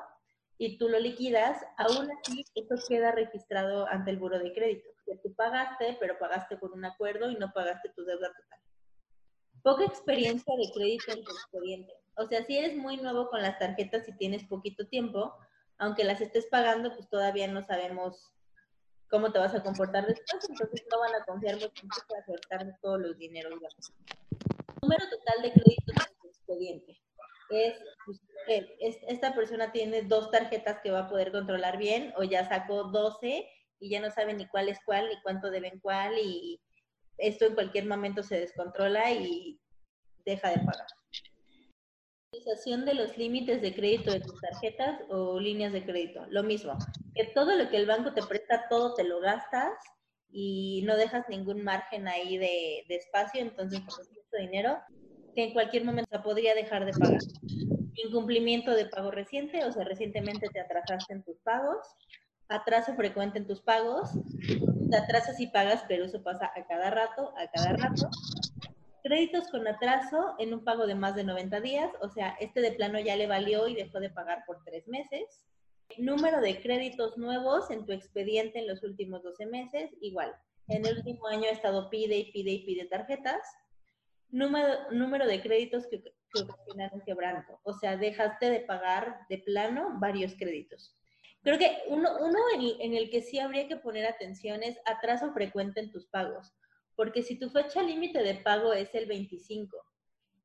y 0.57 0.77
tú 0.77 0.87
lo 0.87 0.99
liquidas, 0.99 1.61
aún 1.77 2.09
así 2.11 2.45
eso 2.55 2.75
queda 2.87 3.11
registrado 3.11 3.87
ante 3.87 4.11
el 4.11 4.17
buro 4.17 4.39
de 4.39 4.53
crédito, 4.53 4.89
que 5.05 5.17
tú 5.17 5.33
pagaste, 5.35 5.97
pero 5.99 6.17
pagaste 6.17 6.55
por 6.55 6.71
un 6.71 6.85
acuerdo 6.85 7.29
y 7.29 7.35
no 7.35 7.51
pagaste 7.51 7.89
tu 7.89 8.05
deuda 8.05 8.27
total. 8.29 8.59
Poca 9.63 9.83
experiencia 9.83 10.55
de 10.55 10.71
crédito 10.73 11.11
en 11.11 11.23
tu 11.23 11.31
expediente. 11.31 11.93
O 12.15 12.25
sea, 12.25 12.45
si 12.45 12.57
eres 12.57 12.77
muy 12.77 12.97
nuevo 12.97 13.29
con 13.29 13.41
las 13.41 13.59
tarjetas 13.59 14.07
y 14.07 14.17
tienes 14.17 14.45
poquito 14.45 14.87
tiempo, 14.87 15.35
aunque 15.77 16.05
las 16.05 16.21
estés 16.21 16.47
pagando, 16.47 16.95
pues 16.95 17.09
todavía 17.09 17.47
no 17.47 17.63
sabemos 17.63 18.31
cómo 19.09 19.31
te 19.31 19.39
vas 19.39 19.53
a 19.55 19.63
comportar 19.63 20.07
después, 20.07 20.47
entonces 20.49 20.85
no 20.89 20.99
van 20.99 21.15
a 21.15 21.25
confiar 21.25 21.55
mucho 21.55 21.87
para 22.07 22.25
soltar 22.25 22.79
todos 22.81 23.01
los 23.01 23.17
dineros. 23.17 23.51
Número 24.81 25.03
total 25.09 25.41
de 25.41 25.51
créditos 25.51 26.07
en 26.07 26.17
tu 26.21 26.27
expediente 26.27 27.01
es, 27.51 27.79
pues, 28.05 28.21
eh, 28.47 28.75
es, 28.79 28.97
esta 29.07 29.33
persona 29.33 29.71
tiene 29.71 30.03
dos 30.03 30.31
tarjetas 30.31 30.79
que 30.81 30.91
va 30.91 31.01
a 31.01 31.09
poder 31.09 31.31
controlar 31.31 31.77
bien 31.77 32.13
o 32.17 32.23
ya 32.23 32.47
sacó 32.47 32.85
12 32.85 33.47
y 33.79 33.89
ya 33.89 33.99
no 33.99 34.11
sabe 34.11 34.33
ni 34.33 34.47
cuál 34.47 34.69
es 34.69 34.79
cuál 34.85 35.09
ni 35.09 35.21
cuánto 35.21 35.49
deben 35.49 35.79
cuál 35.79 36.17
y 36.17 36.61
esto 37.17 37.45
en 37.45 37.55
cualquier 37.55 37.85
momento 37.85 38.23
se 38.23 38.39
descontrola 38.39 39.11
y 39.11 39.59
deja 40.25 40.49
de 40.49 40.57
pagar. 40.57 40.87
Utilización 42.33 42.85
de 42.85 42.93
los 42.93 43.17
límites 43.17 43.61
de 43.61 43.75
crédito 43.75 44.11
de 44.11 44.21
tus 44.21 44.39
tarjetas 44.39 45.01
o 45.09 45.39
líneas 45.39 45.73
de 45.73 45.83
crédito. 45.83 46.25
Lo 46.29 46.43
mismo, 46.43 46.77
que 47.13 47.25
todo 47.25 47.55
lo 47.55 47.69
que 47.69 47.77
el 47.77 47.85
banco 47.85 48.13
te 48.13 48.23
presta, 48.23 48.67
todo 48.69 48.93
te 48.93 49.03
lo 49.03 49.19
gastas 49.19 49.73
y 50.29 50.81
no 50.85 50.95
dejas 50.95 51.27
ningún 51.27 51.63
margen 51.63 52.07
ahí 52.07 52.37
de, 52.37 52.85
de 52.87 52.95
espacio, 52.95 53.41
entonces 53.41 53.81
por 53.81 53.97
mucho 54.07 54.37
dinero 54.39 54.79
que 55.33 55.43
en 55.43 55.53
cualquier 55.53 55.85
momento 55.85 56.21
podría 56.23 56.55
dejar 56.55 56.85
de 56.85 56.93
pagar. 56.93 57.21
Incumplimiento 57.93 58.71
de 58.71 58.85
pago 58.85 59.11
reciente, 59.11 59.63
o 59.65 59.71
sea, 59.71 59.83
recientemente 59.83 60.47
te 60.49 60.59
atrasaste 60.59 61.13
en 61.13 61.23
tus 61.23 61.37
pagos. 61.39 61.77
Atraso 62.47 62.95
frecuente 62.95 63.37
en 63.39 63.47
tus 63.47 63.61
pagos. 63.61 64.09
Te 64.89 64.97
atrasas 64.97 65.39
y 65.39 65.47
pagas, 65.47 65.83
pero 65.87 66.05
eso 66.05 66.21
pasa 66.21 66.51
a 66.55 66.65
cada 66.67 66.89
rato, 66.89 67.33
a 67.37 67.47
cada 67.51 67.77
rato. 67.77 68.09
Créditos 69.03 69.47
con 69.47 69.67
atraso 69.67 70.35
en 70.37 70.53
un 70.53 70.63
pago 70.63 70.85
de 70.85 70.95
más 70.95 71.15
de 71.15 71.23
90 71.23 71.59
días, 71.61 71.91
o 72.01 72.09
sea, 72.09 72.35
este 72.39 72.61
de 72.61 72.71
plano 72.73 72.99
ya 72.99 73.15
le 73.15 73.25
valió 73.25 73.67
y 73.67 73.75
dejó 73.75 73.99
de 73.99 74.11
pagar 74.11 74.43
por 74.45 74.63
tres 74.63 74.87
meses. 74.87 75.43
Número 75.97 76.39
de 76.39 76.61
créditos 76.61 77.17
nuevos 77.17 77.71
en 77.71 77.85
tu 77.85 77.93
expediente 77.93 78.59
en 78.59 78.67
los 78.67 78.83
últimos 78.83 79.23
12 79.23 79.45
meses, 79.47 79.89
igual. 80.01 80.33
En 80.67 80.85
el 80.85 80.97
último 80.97 81.27
año 81.27 81.45
ha 81.45 81.51
estado 81.51 81.89
pide 81.89 82.17
y 82.17 82.31
pide 82.31 82.51
y 82.51 82.65
pide 82.65 82.85
tarjetas. 82.85 83.41
Número, 84.31 84.91
número 84.91 85.27
de 85.27 85.41
créditos 85.41 85.87
que, 85.87 86.01
que 86.01 86.41
ocasionaron 86.41 87.01
quebranto. 87.01 87.59
O 87.63 87.73
sea, 87.73 87.97
dejaste 87.97 88.49
de 88.49 88.61
pagar 88.61 89.25
de 89.29 89.39
plano 89.39 89.97
varios 89.99 90.35
créditos. 90.35 90.95
Creo 91.43 91.57
que 91.57 91.83
uno, 91.87 92.09
uno 92.19 92.39
en, 92.53 92.81
en 92.81 92.93
el 92.95 93.09
que 93.09 93.21
sí 93.21 93.39
habría 93.39 93.67
que 93.67 93.77
poner 93.77 94.05
atención 94.05 94.63
es 94.63 94.79
atraso 94.85 95.33
frecuente 95.33 95.79
en 95.79 95.91
tus 95.91 96.05
pagos. 96.07 96.53
Porque 96.95 97.23
si 97.23 97.37
tu 97.37 97.49
fecha 97.49 97.81
límite 97.81 98.21
de 98.21 98.35
pago 98.35 98.73
es 98.73 98.93
el 98.93 99.07
25 99.07 99.77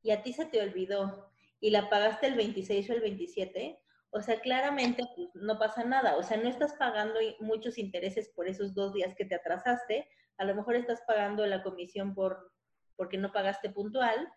y 0.03 0.11
a 0.11 0.23
ti 0.23 0.33
se 0.33 0.47
te 0.47 0.61
olvidó 0.61 1.31
y 1.61 1.71
la 1.71 1.91
pagaste 1.91 2.27
el 2.27 2.35
26 2.35 2.91
o 2.91 2.93
el 2.95 3.01
27, 3.01 3.79
o 4.11 4.23
sea, 4.23 4.41
claramente 4.41 5.05
pues, 5.15 5.29
no 5.35 5.59
pasa 5.59 5.85
nada. 5.85 6.17
O 6.17 6.23
sea, 6.23 6.37
no 6.39 6.49
estás 6.49 6.73
pagando 6.75 7.21
muchos 7.41 7.77
intereses 7.77 8.31
por 8.31 8.49
esos 8.49 8.75
dos 8.75 8.95
días 8.95 9.15
que 9.15 9.25
te 9.25 9.35
atrasaste. 9.35 10.09
A 10.39 10.45
lo 10.45 10.55
mejor 10.55 10.77
estás 10.77 11.03
pagando 11.07 11.47
la 11.47 11.63
comisión 11.63 12.15
por 12.15 12.51
porque 12.97 13.19
no 13.19 13.33
pagaste 13.33 13.71
puntual, 13.71 14.29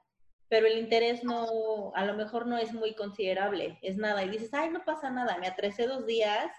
pero 0.50 0.67
el 0.67 0.78
interés 0.78 1.24
no, 1.24 1.91
a 1.95 2.06
lo 2.06 2.15
mejor 2.15 2.48
no 2.48 2.58
es 2.58 2.74
muy 2.74 2.95
considerable, 2.95 3.78
es 3.82 3.98
nada. 3.98 4.24
Y 4.24 4.30
dices, 4.30 4.54
ay, 4.54 4.69
no 4.69 4.84
pasa 4.84 5.12
nada, 5.12 5.38
me 5.38 5.48
atrasé 5.48 5.88
dos 5.88 6.06
días, 6.06 6.52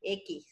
X. 0.00 0.46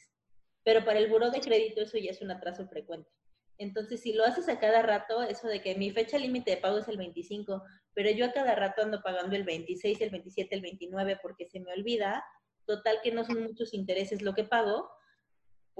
Pero 0.64 0.84
para 0.84 0.98
el 0.98 1.08
buro 1.08 1.30
de 1.30 1.40
crédito 1.40 1.80
eso 1.80 1.98
ya 1.98 2.10
es 2.10 2.20
un 2.20 2.30
atraso 2.30 2.66
frecuente. 2.66 3.10
Entonces, 3.58 4.00
si 4.00 4.14
lo 4.14 4.24
haces 4.24 4.48
a 4.48 4.58
cada 4.58 4.82
rato, 4.82 5.22
eso 5.22 5.46
de 5.46 5.60
que 5.60 5.74
mi 5.74 5.90
fecha 5.90 6.18
límite 6.18 6.52
de 6.52 6.56
pago 6.56 6.78
es 6.78 6.88
el 6.88 6.96
25, 6.96 7.62
pero 7.94 8.10
yo 8.10 8.24
a 8.24 8.32
cada 8.32 8.54
rato 8.54 8.82
ando 8.82 9.02
pagando 9.02 9.36
el 9.36 9.44
26, 9.44 10.00
el 10.00 10.10
27, 10.10 10.54
el 10.54 10.62
29 10.62 11.18
porque 11.22 11.46
se 11.46 11.60
me 11.60 11.72
olvida, 11.72 12.24
total 12.66 13.00
que 13.02 13.12
no 13.12 13.24
son 13.24 13.42
muchos 13.42 13.74
intereses 13.74 14.22
lo 14.22 14.34
que 14.34 14.44
pago, 14.44 14.90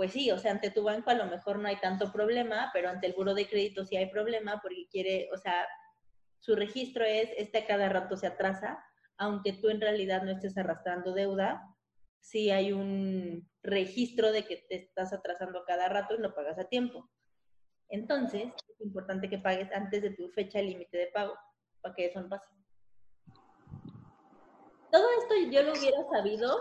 pues 0.01 0.13
sí, 0.13 0.31
o 0.31 0.39
sea, 0.39 0.53
ante 0.53 0.71
tu 0.71 0.83
banco 0.83 1.11
a 1.11 1.15
lo 1.15 1.27
mejor 1.27 1.59
no 1.59 1.69
hay 1.69 1.77
tanto 1.77 2.11
problema, 2.11 2.71
pero 2.73 2.89
ante 2.89 3.07
el 3.07 3.13
buro 3.13 3.35
de 3.35 3.47
crédito 3.47 3.85
sí 3.85 3.99
hay 3.99 4.07
problema 4.07 4.59
porque 4.63 4.89
quiere, 4.91 5.29
o 5.31 5.37
sea, 5.37 5.69
su 6.39 6.57
registro 6.57 7.05
es, 7.05 7.29
este 7.37 7.59
a 7.59 7.67
cada 7.67 7.87
rato 7.91 8.17
se 8.17 8.27
atrasa, 8.27 8.83
aunque 9.19 9.53
tú 9.53 9.69
en 9.69 9.79
realidad 9.79 10.23
no 10.23 10.31
estés 10.31 10.57
arrastrando 10.57 11.13
deuda, 11.13 11.63
sí 12.19 12.51
hay 12.51 12.73
un 12.73 13.47
registro 13.63 14.33
de 14.33 14.47
que 14.47 14.65
te 14.71 14.77
estás 14.77 15.13
atrasando 15.13 15.65
cada 15.67 15.87
rato 15.91 16.15
y 16.15 16.19
no 16.19 16.35
pagas 16.35 16.59
a 16.59 16.65
tiempo. 16.65 17.11
Entonces, 17.91 18.45
es 18.71 18.81
importante 18.81 19.29
que 19.29 19.37
pagues 19.37 19.71
antes 19.71 20.01
de 20.01 20.13
tu 20.13 20.31
fecha 20.31 20.63
límite 20.63 20.97
de 20.97 21.09
pago, 21.09 21.35
para 21.83 21.95
que 21.95 22.07
eso 22.07 22.23
no 22.23 22.31
pase. 22.31 22.47
Todo 24.91 25.07
esto 25.21 25.35
yo 25.51 25.63
lo 25.63 25.73
hubiera 25.73 25.99
sabido, 26.11 26.59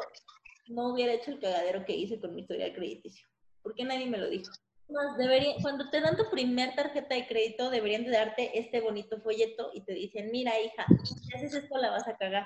no 0.70 0.94
hubiera 0.94 1.14
hecho 1.14 1.32
el 1.32 1.40
cagadero 1.40 1.84
que 1.86 1.96
hice 1.96 2.20
con 2.20 2.34
mi 2.34 2.42
historial 2.42 2.74
crediticio. 2.74 3.28
¿Por 3.62 3.76
qué 3.76 3.84
nadie 3.84 4.06
me 4.06 4.18
lo 4.18 4.30
dijo? 4.30 4.52
Cuando 5.62 5.90
te 5.90 6.02
dan 6.02 6.18
tu 6.18 6.30
primer 6.32 6.74
tarjeta 6.76 7.14
de 7.14 7.28
crédito, 7.28 7.70
deberían 7.70 8.04
de 8.04 8.12
darte 8.12 8.58
este 8.58 8.82
bonito 8.82 9.22
folleto 9.22 9.72
y 9.74 9.82
te 9.82 9.94
dicen, 9.94 10.32
mira 10.32 10.60
hija, 10.60 10.86
si 11.04 11.36
haces 11.36 11.54
esto 11.54 11.78
la 11.78 11.92
vas 11.92 12.08
a 12.08 12.18
cagar. 12.18 12.46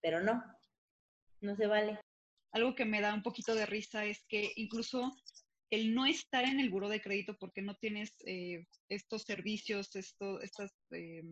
Pero 0.00 0.22
no, 0.22 0.42
no 1.40 1.56
se 1.56 1.66
vale. 1.66 2.00
Algo 2.52 2.74
que 2.74 2.84
me 2.84 3.00
da 3.00 3.12
un 3.12 3.22
poquito 3.22 3.54
de 3.54 3.66
risa 3.66 4.04
es 4.04 4.24
que 4.28 4.52
incluso 4.56 5.12
el 5.70 5.94
no 5.94 6.06
estar 6.06 6.44
en 6.44 6.60
el 6.60 6.70
buro 6.70 6.88
de 6.88 7.02
crédito 7.02 7.36
porque 7.38 7.62
no 7.62 7.74
tienes 7.74 8.14
eh, 8.26 8.66
estos 8.88 9.22
servicios, 9.22 9.94
esto, 9.96 10.40
estas, 10.40 10.72
eh, 10.92 11.22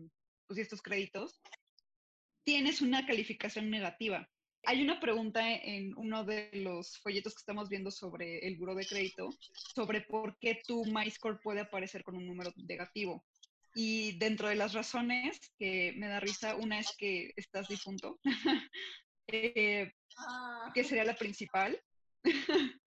pues 0.47 0.59
estos 0.59 0.81
créditos, 0.81 1.39
tienes 2.43 2.81
una 2.81 3.05
calificación 3.05 3.69
negativa. 3.69 4.29
Hay 4.65 4.81
una 4.81 4.99
pregunta 4.99 5.41
en 5.51 5.93
uno 5.97 6.23
de 6.23 6.49
los 6.53 6.97
folletos 6.99 7.33
que 7.33 7.39
estamos 7.39 7.67
viendo 7.67 7.91
sobre 7.91 8.39
el 8.47 8.55
buro 8.55 8.73
de 8.75 8.85
crédito, 8.85 9.29
sobre 9.75 10.01
por 10.01 10.37
qué 10.39 10.61
tu 10.65 10.85
MyScore 10.85 11.39
puede 11.43 11.59
aparecer 11.59 12.03
con 12.03 12.15
un 12.15 12.25
número 12.25 12.53
negativo. 12.55 13.25
Y 13.75 14.17
dentro 14.17 14.47
de 14.47 14.55
las 14.55 14.73
razones 14.73 15.39
que 15.57 15.93
me 15.97 16.07
da 16.07 16.21
risa, 16.21 16.55
una 16.55 16.79
es 16.79 16.95
que 16.97 17.33
estás 17.35 17.67
difunto, 17.67 18.19
eh, 19.27 19.91
que 20.73 20.83
sería 20.85 21.03
la 21.03 21.17
principal, 21.17 21.77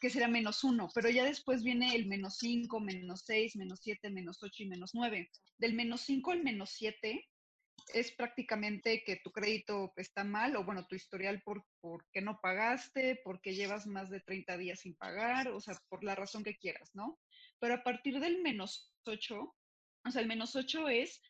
que 0.00 0.08
sería 0.08 0.28
menos 0.28 0.64
uno, 0.64 0.88
pero 0.94 1.10
ya 1.10 1.24
después 1.24 1.62
viene 1.62 1.94
el 1.94 2.06
menos 2.06 2.38
cinco, 2.38 2.80
menos 2.80 3.24
seis, 3.26 3.56
menos 3.56 3.80
siete, 3.82 4.08
menos 4.08 4.42
ocho 4.42 4.62
y 4.62 4.68
menos 4.68 4.92
nueve. 4.94 5.30
Del 5.58 5.74
menos 5.74 6.00
cinco 6.00 6.30
al 6.30 6.42
menos 6.42 6.70
siete 6.70 7.28
es 7.94 8.12
prácticamente 8.12 9.02
que 9.04 9.16
tu 9.16 9.30
crédito 9.30 9.92
está 9.96 10.24
mal 10.24 10.56
o 10.56 10.64
bueno, 10.64 10.86
tu 10.86 10.94
historial 10.94 11.42
por, 11.42 11.64
por 11.80 12.06
qué 12.12 12.20
no 12.20 12.38
pagaste, 12.40 13.20
porque 13.24 13.54
llevas 13.54 13.86
más 13.86 14.10
de 14.10 14.20
30 14.20 14.56
días 14.56 14.80
sin 14.80 14.94
pagar, 14.94 15.48
o 15.48 15.60
sea, 15.60 15.74
por 15.88 16.04
la 16.04 16.14
razón 16.14 16.44
que 16.44 16.56
quieras, 16.56 16.90
¿no? 16.94 17.18
Pero 17.58 17.74
a 17.74 17.82
partir 17.82 18.20
del 18.20 18.42
menos 18.42 18.92
8, 19.04 19.56
o 20.04 20.10
sea, 20.10 20.22
el 20.22 20.28
menos 20.28 20.56
8 20.56 20.88
es 20.88 21.20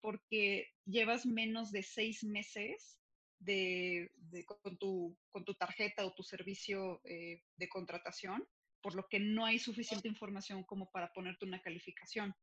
porque 0.00 0.68
llevas 0.84 1.26
menos 1.26 1.72
de 1.72 1.82
6 1.82 2.24
meses 2.24 2.98
de, 3.38 4.10
con, 4.46 4.76
tu, 4.76 5.16
con, 5.30 5.44
tu, 5.44 5.54
tarjeta 5.54 6.04
o 6.04 6.12
tu 6.12 6.22
servicio 6.22 7.00
eh, 7.04 7.42
de 7.56 7.68
contratación, 7.68 8.46
por 8.82 8.94
lo 8.94 9.06
que 9.08 9.18
no 9.18 9.44
hay 9.44 9.58
suficiente 9.58 10.08
información 10.08 10.64
como 10.64 10.90
para 10.90 11.12
ponerte 11.12 11.46
una 11.46 11.60
calificación. 11.60 12.34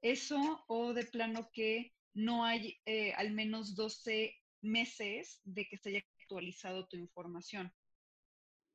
Eso 0.00 0.64
o 0.68 0.92
de 0.94 1.04
plano 1.04 1.50
que 1.52 1.92
no 2.14 2.44
hay 2.44 2.78
eh, 2.86 3.12
al 3.14 3.32
menos 3.32 3.74
12 3.74 4.34
meses 4.62 5.40
de 5.44 5.66
que 5.66 5.78
se 5.78 5.90
haya 5.90 6.04
actualizado 6.20 6.86
tu 6.86 6.96
información. 6.96 7.72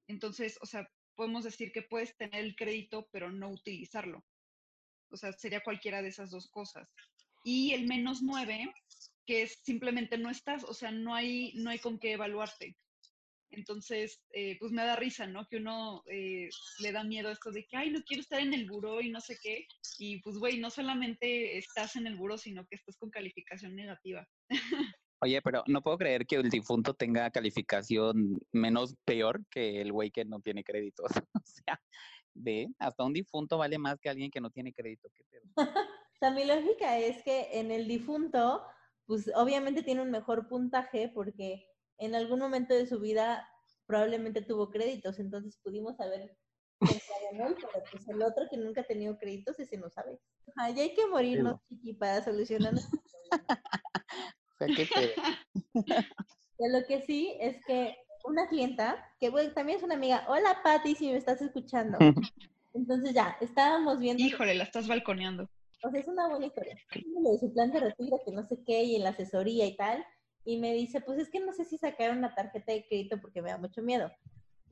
Entonces, 0.08 0.58
o 0.62 0.66
sea, 0.66 0.90
podemos 1.16 1.44
decir 1.44 1.72
que 1.72 1.82
puedes 1.82 2.16
tener 2.18 2.44
el 2.44 2.56
crédito, 2.56 3.08
pero 3.12 3.32
no 3.32 3.50
utilizarlo. 3.50 4.24
O 5.10 5.18
sea, 5.18 5.32
sería 5.34 5.62
cualquiera 5.62 6.02
de 6.02 6.10
esas 6.10 6.32
dos 6.32 6.50
cosas. 6.50 6.90
Y 7.44 7.74
el 7.74 7.88
menos 7.88 8.22
9, 8.22 8.74
que 9.26 9.44
es 9.44 9.60
simplemente 9.64 10.18
no 10.18 10.30
estás, 10.30 10.64
o 10.64 10.74
sea, 10.74 10.92
no 10.92 11.14
hay, 11.14 11.54
no 11.56 11.70
hay 11.70 11.80
con 11.80 12.00
qué 12.00 12.14
evaluarte. 12.14 12.76
Entonces, 13.56 14.22
eh, 14.34 14.58
pues 14.60 14.72
me 14.72 14.84
da 14.84 14.96
risa, 14.96 15.28
¿no? 15.28 15.48
Que 15.48 15.58
uno 15.58 16.04
eh, 16.12 16.50
le 16.80 16.92
da 16.92 17.04
miedo 17.04 17.30
a 17.30 17.34
esto 17.34 17.52
de 17.52 17.66
que, 17.66 17.78
ay, 17.78 17.92
no 17.92 18.02
quiero 18.04 18.22
estar 18.22 18.40
en 18.40 18.54
el 18.54 18.68
buró 18.68 19.02
y 19.02 19.10
no 19.10 19.22
sé 19.22 19.38
qué. 19.42 19.68
Y 20.00 20.22
pues, 20.22 20.38
güey, 20.38 20.60
no 20.60 20.70
solamente 20.70 21.58
estás 21.58 21.96
en 21.96 22.08
el 22.08 22.16
buró, 22.16 22.38
sino 22.38 22.66
que 22.66 22.76
estás 22.76 22.98
con 22.98 23.10
calificación 23.10 23.76
negativa. 23.76 24.28
Oye, 25.22 25.42
pero 25.42 25.64
no 25.68 25.82
puedo 25.82 25.98
creer 25.98 26.26
que 26.26 26.36
el 26.36 26.50
difunto 26.50 26.94
tenga 26.94 27.32
calificación 27.32 28.40
menos 28.52 28.96
peor 29.06 29.46
que 29.50 29.80
el 29.80 29.94
güey 29.94 30.12
que 30.12 30.26
no 30.26 30.42
tiene 30.42 30.66
créditos. 30.66 31.12
o 31.34 31.42
sea, 31.46 31.82
ve, 32.34 32.68
hasta 32.78 33.04
un 33.06 33.14
difunto 33.14 33.58
vale 33.58 33.78
más 33.78 34.00
que 34.00 34.10
alguien 34.10 34.32
que 34.32 34.42
no 34.42 34.50
tiene 34.50 34.74
crédito. 34.74 35.08
o 35.56 35.64
sea, 36.20 36.32
mi 36.36 36.46
lógica 36.46 37.00
es 37.00 37.24
que 37.24 37.60
en 37.60 37.72
el 37.72 37.88
difunto, 37.88 38.66
pues 39.06 39.32
obviamente 39.36 39.84
tiene 39.84 40.02
un 40.02 40.12
mejor 40.12 40.50
puntaje 40.50 41.10
porque 41.14 41.68
en 41.98 42.16
algún 42.16 42.40
momento 42.40 42.74
de 42.74 42.86
su 42.86 43.00
vida 43.00 43.48
probablemente 43.86 44.42
tuvo 44.42 44.70
créditos, 44.70 45.20
entonces 45.20 45.58
pudimos 45.64 45.98
saber 45.98 46.36
pero 46.80 47.56
pues 47.92 48.08
el 48.10 48.22
otro 48.22 48.46
que 48.50 48.58
nunca 48.58 48.82
ha 48.82 48.86
tenido 48.86 49.18
créditos, 49.18 49.60
ese 49.60 49.78
no 49.78 49.90
sabe. 49.90 50.20
Ay, 50.56 50.80
hay 50.80 50.94
que 50.94 51.08
morirnos, 51.08 51.60
chiqui, 51.68 51.94
para 51.94 52.24
solucionar 52.24 52.74
nuestro 52.74 53.00
o 53.32 54.58
sea, 54.58 54.68
qué 54.68 54.88
lo 56.60 56.86
que 56.88 57.02
sí 57.02 57.36
es 57.40 57.64
que 57.66 57.96
una 58.26 58.48
clienta, 58.48 59.06
que 59.20 59.30
bueno, 59.30 59.52
también 59.54 59.78
es 59.80 59.84
una 59.84 59.96
amiga, 59.96 60.26
hola 60.28 60.62
Patti, 60.64 60.96
si 60.96 61.12
me 61.12 61.18
estás 61.18 61.42
escuchando. 61.42 61.98
Entonces 62.74 63.14
ya, 63.14 63.38
estábamos 63.42 64.00
viendo. 64.00 64.24
Híjole, 64.24 64.56
la 64.56 64.64
estás 64.64 64.88
balconeando. 64.88 65.50
O 65.84 65.92
sea, 65.92 66.00
es 66.00 66.08
una 66.08 66.28
buena 66.30 66.46
historia. 66.46 66.76
De 66.94 67.40
su 67.40 67.54
plan 67.54 67.72
de 67.72 67.82
retiro, 67.82 68.20
que 68.26 68.32
no 68.32 68.44
sé 68.44 68.58
qué, 68.66 68.84
y 68.84 68.96
en 68.96 69.04
la 69.04 69.10
asesoría 69.10 69.66
y 69.66 69.76
tal 69.76 70.04
y 70.46 70.58
me 70.58 70.74
dice, 70.74 71.02
pues 71.02 71.20
es 71.20 71.30
que 71.30 71.40
no 71.40 71.54
sé 71.54 71.66
si 71.66 71.78
sacar 71.78 72.12
una 72.12 72.34
tarjeta 72.36 72.74
de 72.74 72.86
crédito 72.86 73.20
porque 73.22 73.42
me 73.42 73.52
da 73.52 73.58
mucho 73.58 73.82
miedo. 73.82 74.12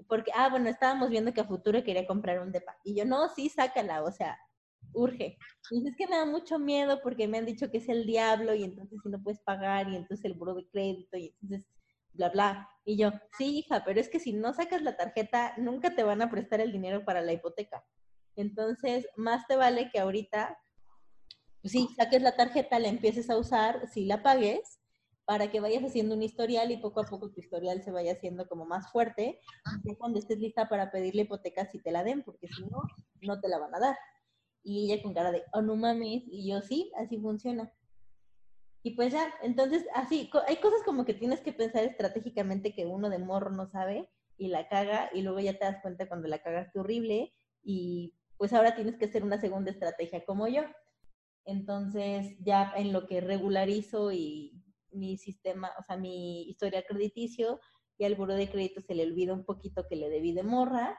Porque, 0.07 0.31
ah, 0.35 0.49
bueno, 0.49 0.69
estábamos 0.69 1.09
viendo 1.09 1.33
que 1.33 1.41
a 1.41 1.45
futuro 1.45 1.83
quería 1.83 2.07
comprar 2.07 2.41
un 2.41 2.51
depa. 2.51 2.75
Y 2.83 2.95
yo, 2.95 3.05
no, 3.05 3.29
sí, 3.29 3.49
sácala, 3.49 4.03
o 4.03 4.11
sea, 4.11 4.37
urge. 4.93 5.37
Y 5.69 5.87
es 5.87 5.95
que 5.95 6.07
me 6.07 6.17
da 6.17 6.25
mucho 6.25 6.59
miedo 6.59 6.99
porque 7.01 7.27
me 7.27 7.37
han 7.37 7.45
dicho 7.45 7.69
que 7.69 7.77
es 7.77 7.87
el 7.87 8.05
diablo 8.05 8.53
y 8.53 8.63
entonces 8.63 8.99
si 9.01 9.09
no 9.09 9.21
puedes 9.21 9.39
pagar 9.41 9.89
y 9.89 9.95
entonces 9.95 10.25
el 10.25 10.33
buro 10.33 10.55
de 10.55 10.67
crédito 10.67 11.17
y 11.17 11.35
entonces 11.41 11.67
bla, 12.13 12.29
bla. 12.29 12.69
Y 12.83 12.97
yo, 12.97 13.11
sí, 13.37 13.59
hija, 13.59 13.83
pero 13.85 13.99
es 13.99 14.09
que 14.09 14.19
si 14.19 14.33
no 14.33 14.53
sacas 14.53 14.81
la 14.81 14.97
tarjeta, 14.97 15.53
nunca 15.57 15.95
te 15.95 16.03
van 16.03 16.21
a 16.21 16.29
prestar 16.29 16.59
el 16.59 16.71
dinero 16.71 17.05
para 17.05 17.21
la 17.21 17.33
hipoteca. 17.33 17.85
Entonces, 18.35 19.07
más 19.15 19.47
te 19.47 19.55
vale 19.55 19.89
que 19.91 19.99
ahorita, 19.99 20.57
pues 21.61 21.71
sí, 21.71 21.87
saques 21.95 22.21
la 22.21 22.35
tarjeta, 22.35 22.79
la 22.79 22.87
empieces 22.87 23.29
a 23.29 23.37
usar, 23.37 23.87
si 23.87 24.05
la 24.05 24.23
pagues 24.23 24.80
para 25.31 25.49
que 25.49 25.61
vayas 25.61 25.81
haciendo 25.85 26.13
un 26.13 26.23
historial 26.23 26.71
y 26.71 26.77
poco 26.77 26.99
a 26.99 27.05
poco 27.05 27.31
tu 27.31 27.39
historial 27.39 27.81
se 27.81 27.89
vaya 27.89 28.11
haciendo 28.11 28.49
como 28.49 28.65
más 28.65 28.91
fuerte, 28.91 29.39
y 29.85 29.95
cuando 29.95 30.19
estés 30.19 30.39
lista 30.39 30.67
para 30.67 30.91
pedirle 30.91 31.21
hipoteca 31.21 31.65
si 31.71 31.81
te 31.81 31.89
la 31.89 32.03
den, 32.03 32.21
porque 32.23 32.49
si 32.49 32.65
no, 32.65 32.81
no 33.21 33.39
te 33.39 33.47
la 33.47 33.57
van 33.57 33.73
a 33.73 33.79
dar. 33.79 33.97
Y 34.61 34.91
ella 34.91 35.01
con 35.01 35.13
cara 35.13 35.31
de, 35.31 35.45
oh, 35.53 35.61
no 35.61 35.77
mames, 35.77 36.23
y 36.27 36.49
yo 36.49 36.59
sí, 36.59 36.91
así 36.97 37.17
funciona. 37.17 37.71
Y 38.83 38.97
pues 38.97 39.13
ya, 39.13 39.33
entonces 39.41 39.85
así, 39.95 40.29
hay 40.49 40.57
cosas 40.57 40.83
como 40.83 41.05
que 41.05 41.13
tienes 41.13 41.39
que 41.39 41.53
pensar 41.53 41.85
estratégicamente 41.85 42.75
que 42.75 42.85
uno 42.85 43.09
de 43.09 43.19
morro 43.19 43.51
no 43.51 43.69
sabe, 43.69 44.09
y 44.35 44.49
la 44.49 44.67
caga 44.67 45.11
y 45.13 45.21
luego 45.21 45.39
ya 45.39 45.57
te 45.57 45.63
das 45.63 45.81
cuenta 45.81 46.09
cuando 46.09 46.27
la 46.27 46.41
cagaste 46.41 46.77
horrible 46.77 47.33
y 47.63 48.17
pues 48.35 48.51
ahora 48.51 48.75
tienes 48.75 48.97
que 48.97 49.05
hacer 49.05 49.23
una 49.23 49.39
segunda 49.39 49.71
estrategia 49.71 50.25
como 50.25 50.49
yo. 50.49 50.63
Entonces 51.45 52.35
ya 52.39 52.73
en 52.75 52.91
lo 52.91 53.07
que 53.07 53.21
regularizo 53.21 54.11
y 54.11 54.61
mi 54.91 55.17
sistema, 55.17 55.71
o 55.79 55.83
sea, 55.83 55.97
mi 55.97 56.43
historial 56.49 56.85
crediticio, 56.87 57.59
y 57.97 58.05
al 58.05 58.15
buro 58.15 58.33
de 58.33 58.49
crédito 58.49 58.81
se 58.81 58.95
le 58.95 59.03
olvida 59.03 59.33
un 59.33 59.45
poquito 59.45 59.87
que 59.87 59.95
le 59.95 60.09
debí 60.09 60.33
de 60.33 60.43
morra, 60.43 60.97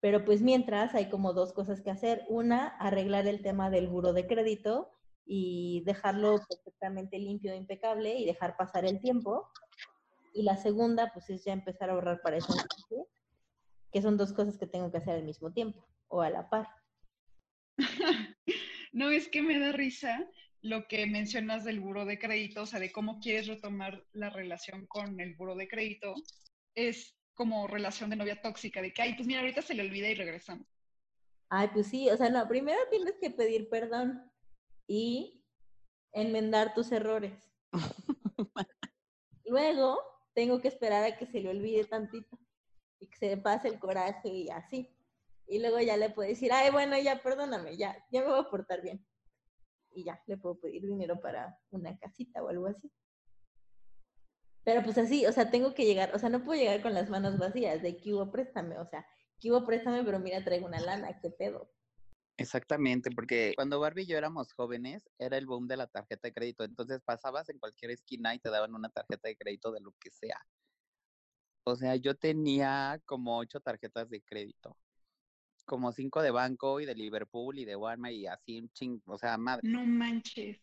pero 0.00 0.24
pues 0.24 0.40
mientras 0.42 0.94
hay 0.94 1.10
como 1.10 1.32
dos 1.32 1.52
cosas 1.52 1.80
que 1.80 1.90
hacer. 1.90 2.24
Una, 2.28 2.68
arreglar 2.78 3.26
el 3.28 3.42
tema 3.42 3.70
del 3.70 3.86
buro 3.86 4.12
de 4.12 4.26
crédito 4.26 4.90
y 5.24 5.82
dejarlo 5.84 6.40
perfectamente 6.48 7.18
limpio 7.18 7.52
e 7.52 7.56
impecable 7.56 8.18
y 8.18 8.24
dejar 8.24 8.56
pasar 8.56 8.84
el 8.84 9.00
tiempo. 9.00 9.48
Y 10.32 10.42
la 10.42 10.56
segunda, 10.56 11.12
pues 11.12 11.28
es 11.30 11.44
ya 11.44 11.52
empezar 11.52 11.90
a 11.90 11.92
ahorrar 11.92 12.20
para 12.22 12.38
eso, 12.38 12.54
que 13.92 14.02
son 14.02 14.16
dos 14.16 14.32
cosas 14.32 14.58
que 14.58 14.66
tengo 14.66 14.90
que 14.90 14.98
hacer 14.98 15.14
al 15.14 15.24
mismo 15.24 15.52
tiempo 15.52 15.86
o 16.08 16.22
a 16.22 16.30
la 16.30 16.48
par. 16.48 16.68
no, 18.92 19.10
es 19.10 19.28
que 19.28 19.42
me 19.42 19.58
da 19.58 19.72
risa 19.72 20.28
lo 20.62 20.86
que 20.86 21.06
mencionas 21.06 21.64
del 21.64 21.80
buro 21.80 22.04
de 22.04 22.18
crédito, 22.18 22.62
o 22.62 22.66
sea, 22.66 22.80
de 22.80 22.92
cómo 22.92 23.20
quieres 23.20 23.46
retomar 23.46 24.04
la 24.12 24.30
relación 24.30 24.86
con 24.86 25.20
el 25.20 25.34
buro 25.34 25.54
de 25.54 25.68
crédito, 25.68 26.14
es 26.74 27.16
como 27.34 27.66
relación 27.66 28.10
de 28.10 28.16
novia 28.16 28.40
tóxica, 28.42 28.82
de 28.82 28.92
que, 28.92 29.02
ay, 29.02 29.14
pues 29.14 29.26
mira, 29.26 29.40
ahorita 29.40 29.62
se 29.62 29.74
le 29.74 29.82
olvida 29.82 30.08
y 30.08 30.14
regresamos. 30.14 30.66
Ay, 31.48 31.68
pues 31.72 31.86
sí, 31.86 32.08
o 32.10 32.16
sea, 32.16 32.28
no, 32.28 32.46
primero 32.46 32.78
tienes 32.90 33.14
que 33.20 33.30
pedir 33.30 33.68
perdón 33.68 34.30
y 34.86 35.42
enmendar 36.12 36.74
tus 36.74 36.92
errores. 36.92 37.32
Luego 39.44 39.98
tengo 40.34 40.60
que 40.60 40.68
esperar 40.68 41.04
a 41.04 41.16
que 41.16 41.26
se 41.26 41.40
le 41.40 41.48
olvide 41.48 41.84
tantito 41.84 42.38
y 43.00 43.08
que 43.08 43.16
se 43.16 43.26
le 43.28 43.36
pase 43.36 43.68
el 43.68 43.78
coraje 43.78 44.28
y 44.28 44.50
así. 44.50 44.94
Y 45.46 45.58
luego 45.58 45.80
ya 45.80 45.96
le 45.96 46.10
puedo 46.10 46.28
decir, 46.28 46.52
ay, 46.52 46.70
bueno, 46.70 46.96
ya 46.96 47.20
perdóname, 47.20 47.76
ya, 47.76 47.96
ya 48.12 48.20
me 48.20 48.28
voy 48.28 48.38
a 48.38 48.50
portar 48.50 48.82
bien. 48.82 49.04
Y 49.92 50.04
ya, 50.04 50.22
le 50.26 50.36
puedo 50.36 50.58
pedir 50.58 50.86
dinero 50.86 51.20
para 51.20 51.58
una 51.70 51.98
casita 51.98 52.42
o 52.42 52.48
algo 52.48 52.66
así. 52.66 52.90
Pero 54.64 54.82
pues 54.82 54.98
así, 54.98 55.26
o 55.26 55.32
sea, 55.32 55.50
tengo 55.50 55.74
que 55.74 55.84
llegar, 55.84 56.14
o 56.14 56.18
sea, 56.18 56.28
no 56.28 56.44
puedo 56.44 56.60
llegar 56.60 56.82
con 56.82 56.94
las 56.94 57.08
manos 57.08 57.38
vacías 57.38 57.82
de 57.82 57.96
que 57.96 58.12
hubo 58.12 58.30
préstame, 58.30 58.78
o 58.78 58.86
sea, 58.86 59.06
que 59.40 59.50
hubo 59.50 59.64
préstame, 59.66 60.04
pero 60.04 60.20
mira, 60.20 60.44
traigo 60.44 60.66
una 60.66 60.80
lana, 60.80 61.18
qué 61.20 61.30
pedo. 61.30 61.72
Exactamente, 62.36 63.10
porque 63.10 63.52
cuando 63.54 63.80
Barbie 63.80 64.04
y 64.04 64.06
yo 64.06 64.16
éramos 64.16 64.52
jóvenes, 64.52 65.08
era 65.18 65.36
el 65.36 65.46
boom 65.46 65.66
de 65.66 65.76
la 65.76 65.86
tarjeta 65.86 66.28
de 66.28 66.32
crédito. 66.32 66.64
Entonces 66.64 67.02
pasabas 67.04 67.48
en 67.50 67.58
cualquier 67.58 67.90
esquina 67.90 68.34
y 68.34 68.38
te 68.38 68.48
daban 68.48 68.74
una 68.74 68.88
tarjeta 68.88 69.28
de 69.28 69.36
crédito 69.36 69.70
de 69.72 69.80
lo 69.80 69.92
que 70.00 70.10
sea. 70.10 70.38
O 71.64 71.76
sea, 71.76 71.96
yo 71.96 72.14
tenía 72.16 72.98
como 73.04 73.36
ocho 73.36 73.60
tarjetas 73.60 74.08
de 74.08 74.22
crédito 74.22 74.74
como 75.70 75.92
cinco 75.92 76.20
de 76.20 76.32
banco 76.32 76.80
y 76.80 76.84
de 76.84 76.96
Liverpool 76.96 77.56
y 77.60 77.64
de 77.64 77.76
Walmart 77.76 78.12
y 78.12 78.26
así 78.26 78.58
un 78.58 78.68
ching, 78.72 79.00
o 79.06 79.16
sea, 79.16 79.38
madre. 79.38 79.62
No 79.62 79.86
manches. 79.86 80.58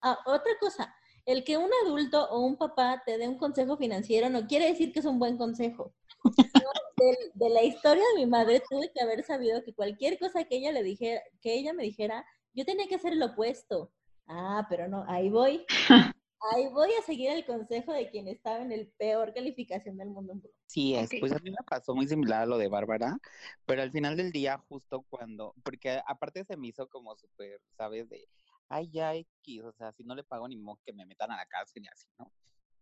Ah, 0.00 0.16
otra 0.26 0.52
cosa, 0.60 0.94
el 1.26 1.42
que 1.42 1.56
un 1.56 1.68
adulto 1.84 2.30
o 2.30 2.38
un 2.46 2.56
papá 2.56 3.02
te 3.04 3.18
dé 3.18 3.26
un 3.26 3.36
consejo 3.36 3.76
financiero 3.76 4.30
no 4.30 4.46
quiere 4.46 4.66
decir 4.66 4.92
que 4.92 5.00
es 5.00 5.06
un 5.06 5.18
buen 5.18 5.36
consejo. 5.36 5.92
de, 7.34 7.50
la 7.50 7.64
historia 7.64 8.04
de 8.14 8.20
mi 8.20 8.30
madre 8.30 8.62
tuve 8.70 8.92
que 8.94 9.02
haber 9.02 9.24
sabido 9.24 9.64
que 9.64 9.74
cualquier 9.74 10.20
cosa 10.20 10.44
que 10.44 10.58
ella 10.58 10.70
le 10.70 10.84
dijera, 10.84 11.20
que 11.40 11.54
ella 11.54 11.72
me 11.72 11.82
dijera, 11.82 12.24
yo 12.54 12.64
tenía 12.64 12.86
que 12.86 12.94
hacer 12.94 13.16
lo 13.16 13.26
opuesto. 13.26 13.90
Ah, 14.28 14.64
pero 14.70 14.86
no, 14.86 15.04
ahí 15.08 15.30
voy. 15.30 15.66
Ahí 16.50 16.66
voy 16.68 16.90
a 16.98 17.02
seguir 17.02 17.30
el 17.30 17.46
consejo 17.46 17.92
de 17.92 18.10
quien 18.10 18.26
estaba 18.26 18.62
en 18.62 18.72
el 18.72 18.88
peor 18.98 19.32
calificación 19.32 19.96
del 19.96 20.08
mundo. 20.08 20.34
Sí, 20.66 20.94
es, 20.94 21.10
pues 21.20 21.30
a 21.32 21.38
mí 21.38 21.50
me 21.50 21.64
pasó 21.64 21.94
muy 21.94 22.08
similar 22.08 22.42
a 22.42 22.46
lo 22.46 22.58
de 22.58 22.68
Bárbara, 22.68 23.16
pero 23.64 23.82
al 23.82 23.92
final 23.92 24.16
del 24.16 24.32
día, 24.32 24.58
justo 24.68 25.02
cuando, 25.08 25.54
porque 25.62 26.00
aparte 26.04 26.44
se 26.44 26.56
me 26.56 26.68
hizo 26.68 26.88
como 26.88 27.14
súper, 27.16 27.60
¿sabes? 27.76 28.08
De, 28.08 28.28
ay, 28.68 28.90
ya 28.90 29.14
X, 29.14 29.62
o 29.62 29.72
sea, 29.72 29.92
si 29.92 30.02
no 30.02 30.16
le 30.16 30.24
pago 30.24 30.48
ni 30.48 30.56
modo 30.56 30.80
que 30.84 30.92
me 30.92 31.06
metan 31.06 31.30
a 31.30 31.36
la 31.36 31.46
cárcel 31.46 31.84
y 31.84 31.88
así, 31.88 32.08
¿no? 32.18 32.32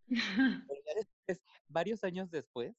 varios 1.69 2.03
años 2.03 2.31
después, 2.31 2.75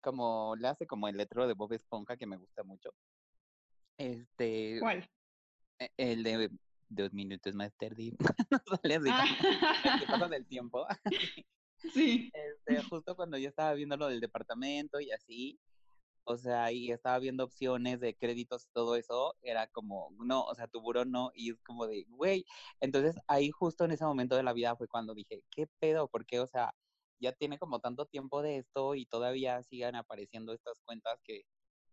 como 0.00 0.54
le 0.56 0.68
hace 0.68 0.86
como 0.86 1.08
el 1.08 1.16
letrero 1.16 1.48
de 1.48 1.54
Bob 1.54 1.72
Esponja 1.72 2.16
que 2.16 2.26
me 2.26 2.36
gusta 2.36 2.62
mucho. 2.62 2.94
Este. 3.96 4.78
¿Cuál? 4.78 5.08
E, 5.80 5.90
el 5.96 6.22
de 6.22 6.50
dos 6.88 7.12
minutos 7.12 7.54
más 7.54 7.74
tarde. 7.76 8.12
no 8.50 8.60
sale 8.82 8.96
así. 8.96 9.08
Ah. 10.08 10.28
del 10.28 10.46
tiempo. 10.46 10.86
sí. 11.94 12.30
Este, 12.34 12.82
justo 12.84 13.16
cuando 13.16 13.38
yo 13.38 13.48
estaba 13.48 13.74
viendo 13.74 13.96
lo 13.96 14.08
del 14.08 14.20
departamento 14.20 15.00
y 15.00 15.10
así, 15.10 15.58
o 16.24 16.36
sea, 16.36 16.72
y 16.72 16.90
estaba 16.90 17.18
viendo 17.18 17.44
opciones 17.44 18.00
de 18.00 18.14
créditos 18.14 18.66
y 18.66 18.72
todo 18.72 18.96
eso, 18.96 19.34
era 19.42 19.66
como, 19.68 20.10
no, 20.18 20.44
o 20.44 20.54
sea, 20.54 20.66
tu 20.66 20.80
buro 20.80 21.04
no, 21.04 21.30
y 21.34 21.52
es 21.52 21.62
como 21.62 21.86
de, 21.86 22.04
güey. 22.08 22.44
Entonces 22.80 23.16
ahí 23.26 23.50
justo 23.50 23.84
en 23.84 23.92
ese 23.92 24.04
momento 24.04 24.36
de 24.36 24.42
la 24.42 24.52
vida 24.52 24.76
fue 24.76 24.88
cuando 24.88 25.14
dije, 25.14 25.42
¿qué 25.50 25.66
pedo? 25.78 26.08
Porque, 26.08 26.40
o 26.40 26.46
sea, 26.46 26.74
ya 27.20 27.32
tiene 27.32 27.58
como 27.58 27.80
tanto 27.80 28.06
tiempo 28.06 28.42
de 28.42 28.58
esto 28.58 28.94
y 28.94 29.06
todavía 29.06 29.62
sigan 29.62 29.96
apareciendo 29.96 30.52
estas 30.52 30.80
cuentas 30.84 31.20
que 31.24 31.42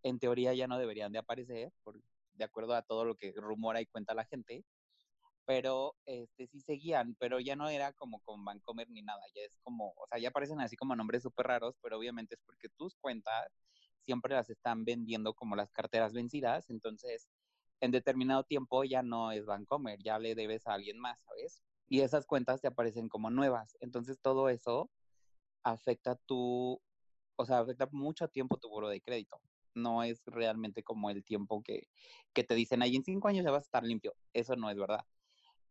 en 0.04 0.20
teoría 0.20 0.54
ya 0.54 0.68
no 0.68 0.78
deberían 0.78 1.12
de 1.12 1.20
aparecer, 1.20 1.72
por, 1.84 2.00
de 2.34 2.44
acuerdo 2.44 2.76
a 2.76 2.82
todo 2.84 3.06
lo 3.06 3.16
que 3.16 3.34
rumora 3.36 3.82
y 3.82 3.86
cuenta 3.88 4.14
la 4.14 4.26
gente 4.26 4.66
pero 5.46 5.96
este 6.06 6.48
sí 6.48 6.60
seguían, 6.60 7.16
pero 7.20 7.40
ya 7.40 7.56
no 7.56 7.70
era 7.70 7.94
como 7.94 8.20
con 8.22 8.44
Vancomer 8.44 8.90
ni 8.90 9.02
nada, 9.02 9.22
ya 9.36 9.44
es 9.44 9.58
como, 9.64 9.94
o 9.98 10.08
sea, 10.08 10.20
ya 10.20 10.30
aparecen 10.30 10.60
así 10.60 10.76
como 10.76 10.96
nombres 10.96 11.24
súper 11.24 11.48
raros, 11.48 11.78
pero 11.82 11.98
obviamente 11.98 12.36
es 12.36 12.42
porque 12.46 12.70
tus 12.70 12.96
cuentas 12.96 13.62
siempre 14.02 14.34
las 14.34 14.50
están 14.50 14.86
vendiendo 14.86 15.34
como 15.34 15.56
las 15.56 15.72
carteras 15.72 16.14
vencidas, 16.14 16.70
entonces 16.70 17.30
en 17.80 17.92
determinado 17.92 18.44
tiempo 18.44 18.84
ya 18.84 19.04
no 19.04 19.32
es 19.32 19.46
Vancomer, 19.46 20.00
ya 20.02 20.18
le 20.20 20.36
debes 20.36 20.66
a 20.68 20.74
alguien 20.74 21.00
más, 21.00 21.22
¿sabes? 21.24 21.62
Y 21.88 22.02
esas 22.02 22.26
cuentas 22.26 22.62
te 22.62 22.68
aparecen 22.68 23.10
como 23.10 23.30
nuevas, 23.30 23.78
entonces 23.80 24.20
todo 24.22 24.50
eso 24.50 24.90
afecta 25.64 26.16
tu, 26.16 26.82
o 27.38 27.46
sea, 27.46 27.60
afecta 27.60 27.88
mucho 27.92 28.28
tiempo 28.30 28.58
tu 28.58 28.70
buro 28.70 28.90
de 28.90 29.02
crédito. 29.02 29.40
No 29.76 30.04
es 30.04 30.24
realmente 30.26 30.84
como 30.84 31.10
el 31.10 31.24
tiempo 31.26 31.62
que, 31.62 31.90
que 32.34 32.44
te 32.46 32.56
dicen, 32.56 32.82
ahí 32.82 32.96
en 32.96 33.04
cinco 33.04 33.28
años 33.28 33.44
ya 33.44 33.52
vas 33.52 33.64
a 33.64 33.68
estar 33.68 33.84
limpio. 33.84 34.16
Eso 34.34 34.56
no 34.56 34.70
es 34.70 34.78
verdad 34.78 35.06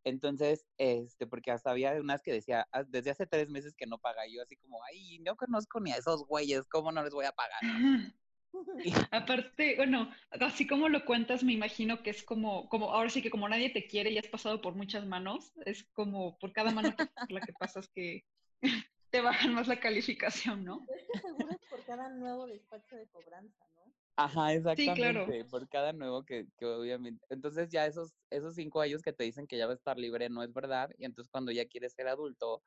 entonces, 0.05 0.67
este, 0.79 1.27
porque 1.27 1.51
hasta 1.51 1.71
había 1.71 1.95
unas 1.95 2.23
que 2.23 2.33
decía, 2.33 2.69
ah, 2.73 2.85
desde 2.85 3.11
hace 3.11 3.27
tres 3.27 3.49
meses 3.49 3.75
que 3.75 3.87
no 3.87 3.99
paga. 3.99 4.23
yo 4.29 4.43
así 4.43 4.57
como, 4.57 4.83
ay, 4.85 5.19
no 5.21 5.37
conozco 5.37 5.81
ni 5.81 5.93
a 5.93 5.97
esos 5.97 6.27
güeyes, 6.27 6.67
¿cómo 6.67 6.93
no 6.93 7.03
les 7.03 7.12
voy 7.12 7.25
a 7.25 7.33
pagar? 7.33 7.61
Aparte, 9.11 9.77
bueno, 9.77 10.12
así 10.31 10.67
como 10.67 10.88
lo 10.88 11.05
cuentas, 11.05 11.43
me 11.43 11.53
imagino 11.53 12.03
que 12.03 12.11
es 12.11 12.23
como, 12.23 12.69
como, 12.69 12.90
ahora 12.90 13.11
sí 13.11 13.23
que 13.23 13.31
como 13.31 13.49
nadie 13.49 13.71
te 13.71 13.87
quiere 13.87 14.11
y 14.11 14.19
has 14.19 14.29
pasado 14.29 14.61
por 14.61 14.75
muchas 14.75 15.07
manos, 15.07 15.53
es 15.64 15.85
como 15.93 16.38
por 16.38 16.53
cada 16.53 16.71
mano 16.71 16.95
por 16.95 17.33
la 17.33 17.40
que 17.40 17.53
pasas 17.53 17.88
que 17.88 18.25
te 19.11 19.21
bajan 19.21 19.55
más 19.55 19.69
la 19.69 19.81
calificación, 19.81 20.64
¿no? 20.64 20.87
Es 20.88 21.07
que 21.12 21.19
seguro 21.21 21.49
es 21.51 21.69
por 21.69 21.85
cada 21.85 22.09
nuevo 22.11 22.47
despacho 22.47 22.97
de 22.97 23.07
cobranza, 23.09 23.64
¿no? 23.77 23.84
Ajá, 24.16 24.53
exactamente. 24.55 25.44
Por 25.44 25.68
cada 25.68 25.92
nuevo 25.92 26.24
que, 26.24 26.46
que, 26.57 26.66
obviamente. 26.66 27.27
Entonces 27.31 27.68
ya 27.70 27.87
esos, 27.87 28.14
esos 28.31 28.55
cinco 28.55 28.81
años 28.81 29.03
que 29.03 29.12
te 29.12 29.24
dicen 29.24 29.46
que 29.48 29.59
ya 29.59 29.66
va 29.66 29.72
a 29.72 29.74
estar 29.74 29.98
libre 29.98 30.29
no 30.31 30.42
es 30.44 30.53
verdad. 30.53 30.90
Y 30.98 31.05
entonces 31.05 31.31
cuando 31.31 31.50
ya 31.50 31.66
quieres 31.66 31.94
ser 31.94 32.07
adulto 32.07 32.62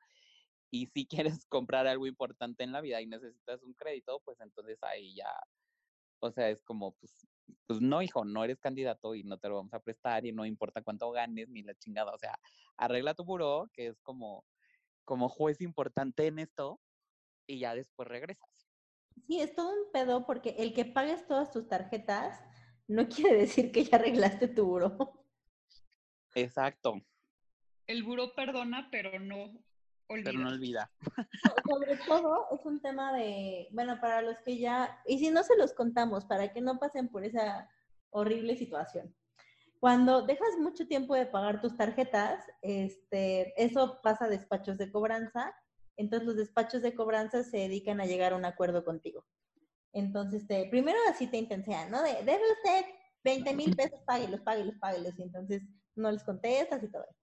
y 0.70 0.86
si 0.88 1.06
quieres 1.40 1.46
comprar 1.46 1.86
algo 1.86 2.06
importante 2.06 2.64
en 2.64 2.72
la 2.72 2.80
vida 2.82 3.00
y 3.02 3.06
necesitas 3.06 3.62
un 3.62 3.74
crédito, 3.74 4.20
pues 4.24 4.40
entonces 4.40 4.78
ahí 4.82 5.14
ya, 5.16 5.30
o 6.20 6.30
sea, 6.32 6.50
es 6.50 6.62
como, 6.62 6.94
pues, 6.94 7.26
pues 7.66 7.80
no, 7.80 8.02
hijo, 8.02 8.24
no 8.24 8.44
eres 8.44 8.60
candidato 8.60 9.14
y 9.14 9.24
no 9.24 9.38
te 9.38 9.48
lo 9.48 9.56
vamos 9.56 9.74
a 9.74 9.80
prestar 9.80 10.26
y 10.26 10.32
no 10.32 10.46
importa 10.46 10.82
cuánto 10.82 11.10
ganes 11.12 11.48
ni 11.50 11.62
la 11.62 11.74
chingada. 11.76 12.12
O 12.14 12.18
sea, 12.18 12.38
arregla 12.76 13.14
tu 13.14 13.24
buró, 13.24 13.68
que 13.74 13.88
es 13.88 14.00
como, 14.02 14.46
como 15.04 15.28
juez 15.28 15.60
importante 15.62 16.26
en 16.28 16.38
esto, 16.40 16.80
y 17.46 17.60
ya 17.60 17.74
después 17.74 18.08
regresas. 18.08 18.57
Sí, 19.26 19.40
es 19.40 19.54
todo 19.54 19.70
un 19.70 19.90
pedo 19.92 20.26
porque 20.26 20.56
el 20.58 20.72
que 20.74 20.84
pagues 20.84 21.26
todas 21.26 21.50
tus 21.50 21.68
tarjetas 21.68 22.40
no 22.86 23.08
quiere 23.08 23.36
decir 23.36 23.72
que 23.72 23.84
ya 23.84 23.96
arreglaste 23.96 24.48
tu 24.48 24.66
buro. 24.66 25.24
Exacto. 26.34 27.00
El 27.86 28.02
buro 28.02 28.34
perdona, 28.34 28.88
pero 28.90 29.18
no 29.18 29.64
olvida. 30.08 30.30
Pero 30.30 30.38
no 30.38 30.48
olvida. 30.48 30.90
Sobre 31.68 31.96
todo 32.06 32.46
es 32.52 32.64
un 32.64 32.80
tema 32.80 33.12
de, 33.12 33.68
bueno, 33.72 33.98
para 34.00 34.22
los 34.22 34.38
que 34.40 34.58
ya, 34.58 35.00
y 35.06 35.18
si 35.18 35.30
no 35.30 35.42
se 35.42 35.56
los 35.56 35.72
contamos, 35.72 36.24
para 36.24 36.52
que 36.52 36.60
no 36.60 36.78
pasen 36.78 37.08
por 37.08 37.24
esa 37.24 37.68
horrible 38.10 38.56
situación. 38.56 39.14
Cuando 39.80 40.22
dejas 40.22 40.58
mucho 40.58 40.86
tiempo 40.88 41.14
de 41.14 41.26
pagar 41.26 41.60
tus 41.60 41.76
tarjetas, 41.76 42.44
este, 42.62 43.54
eso 43.62 44.00
pasa 44.02 44.24
a 44.24 44.28
despachos 44.28 44.76
de 44.76 44.90
cobranza 44.90 45.54
entonces 45.98 46.26
los 46.26 46.36
despachos 46.36 46.80
de 46.80 46.94
cobranza 46.94 47.44
se 47.44 47.58
dedican 47.58 48.00
a 48.00 48.06
llegar 48.06 48.32
a 48.32 48.36
un 48.36 48.46
acuerdo 48.46 48.84
contigo. 48.84 49.26
Entonces, 49.92 50.44
primero 50.70 50.98
así 51.10 51.26
te 51.26 51.36
intensean, 51.36 51.90
¿no? 51.90 52.02
De, 52.02 52.14
debe 52.24 52.42
usted 52.52 52.86
20 53.24 53.54
mil 53.54 53.76
pesos, 53.76 54.00
páguelos, 54.06 54.40
páguelos, 54.40 54.74
páguelos. 54.80 55.18
Y 55.18 55.22
entonces 55.22 55.62
no 55.96 56.10
les 56.10 56.22
contestas 56.22 56.82
y 56.82 56.90
todo 56.90 57.02
eso. 57.02 57.18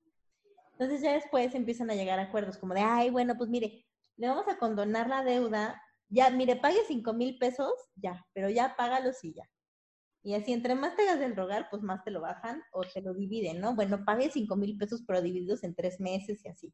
Entonces 0.74 1.02
ya 1.02 1.14
después 1.14 1.56
empiezan 1.56 1.90
a 1.90 1.96
llegar 1.96 2.20
acuerdos 2.20 2.58
como 2.58 2.74
de, 2.74 2.82
ay, 2.82 3.10
bueno, 3.10 3.36
pues 3.38 3.50
mire, 3.50 3.86
le 4.18 4.28
vamos 4.28 4.48
a 4.48 4.58
condonar 4.58 5.08
la 5.08 5.24
deuda 5.24 5.82
Ya, 6.10 6.30
mire, 6.30 6.58
pague 6.58 6.80
cinco 6.88 7.14
mil 7.14 7.38
pesos, 7.38 7.74
ya, 7.96 8.26
pero 8.34 8.50
ya 8.50 8.76
págalos 8.76 9.24
y 9.24 9.34
ya. 9.34 9.44
Y 10.22 10.34
así, 10.36 10.54
entre 10.54 10.76
más 10.76 10.96
te 10.96 11.04
hagas 11.04 11.20
del 11.20 11.36
rogar, 11.36 11.70
pues 11.70 11.82
más 11.82 12.04
te 12.04 12.12
lo 12.12 12.22
bajan 12.22 12.62
o 12.74 12.82
te 12.84 13.02
lo 13.02 13.14
dividen, 13.14 13.62
¿no? 13.62 13.76
Bueno, 13.76 14.04
pague 14.06 14.30
cinco 14.30 14.56
mil 14.56 14.78
pesos, 14.78 15.04
pero 15.08 15.22
divididos 15.22 15.64
en 15.64 15.76
tres 15.76 16.00
meses 16.00 16.44
y 16.44 16.50
así. 16.50 16.74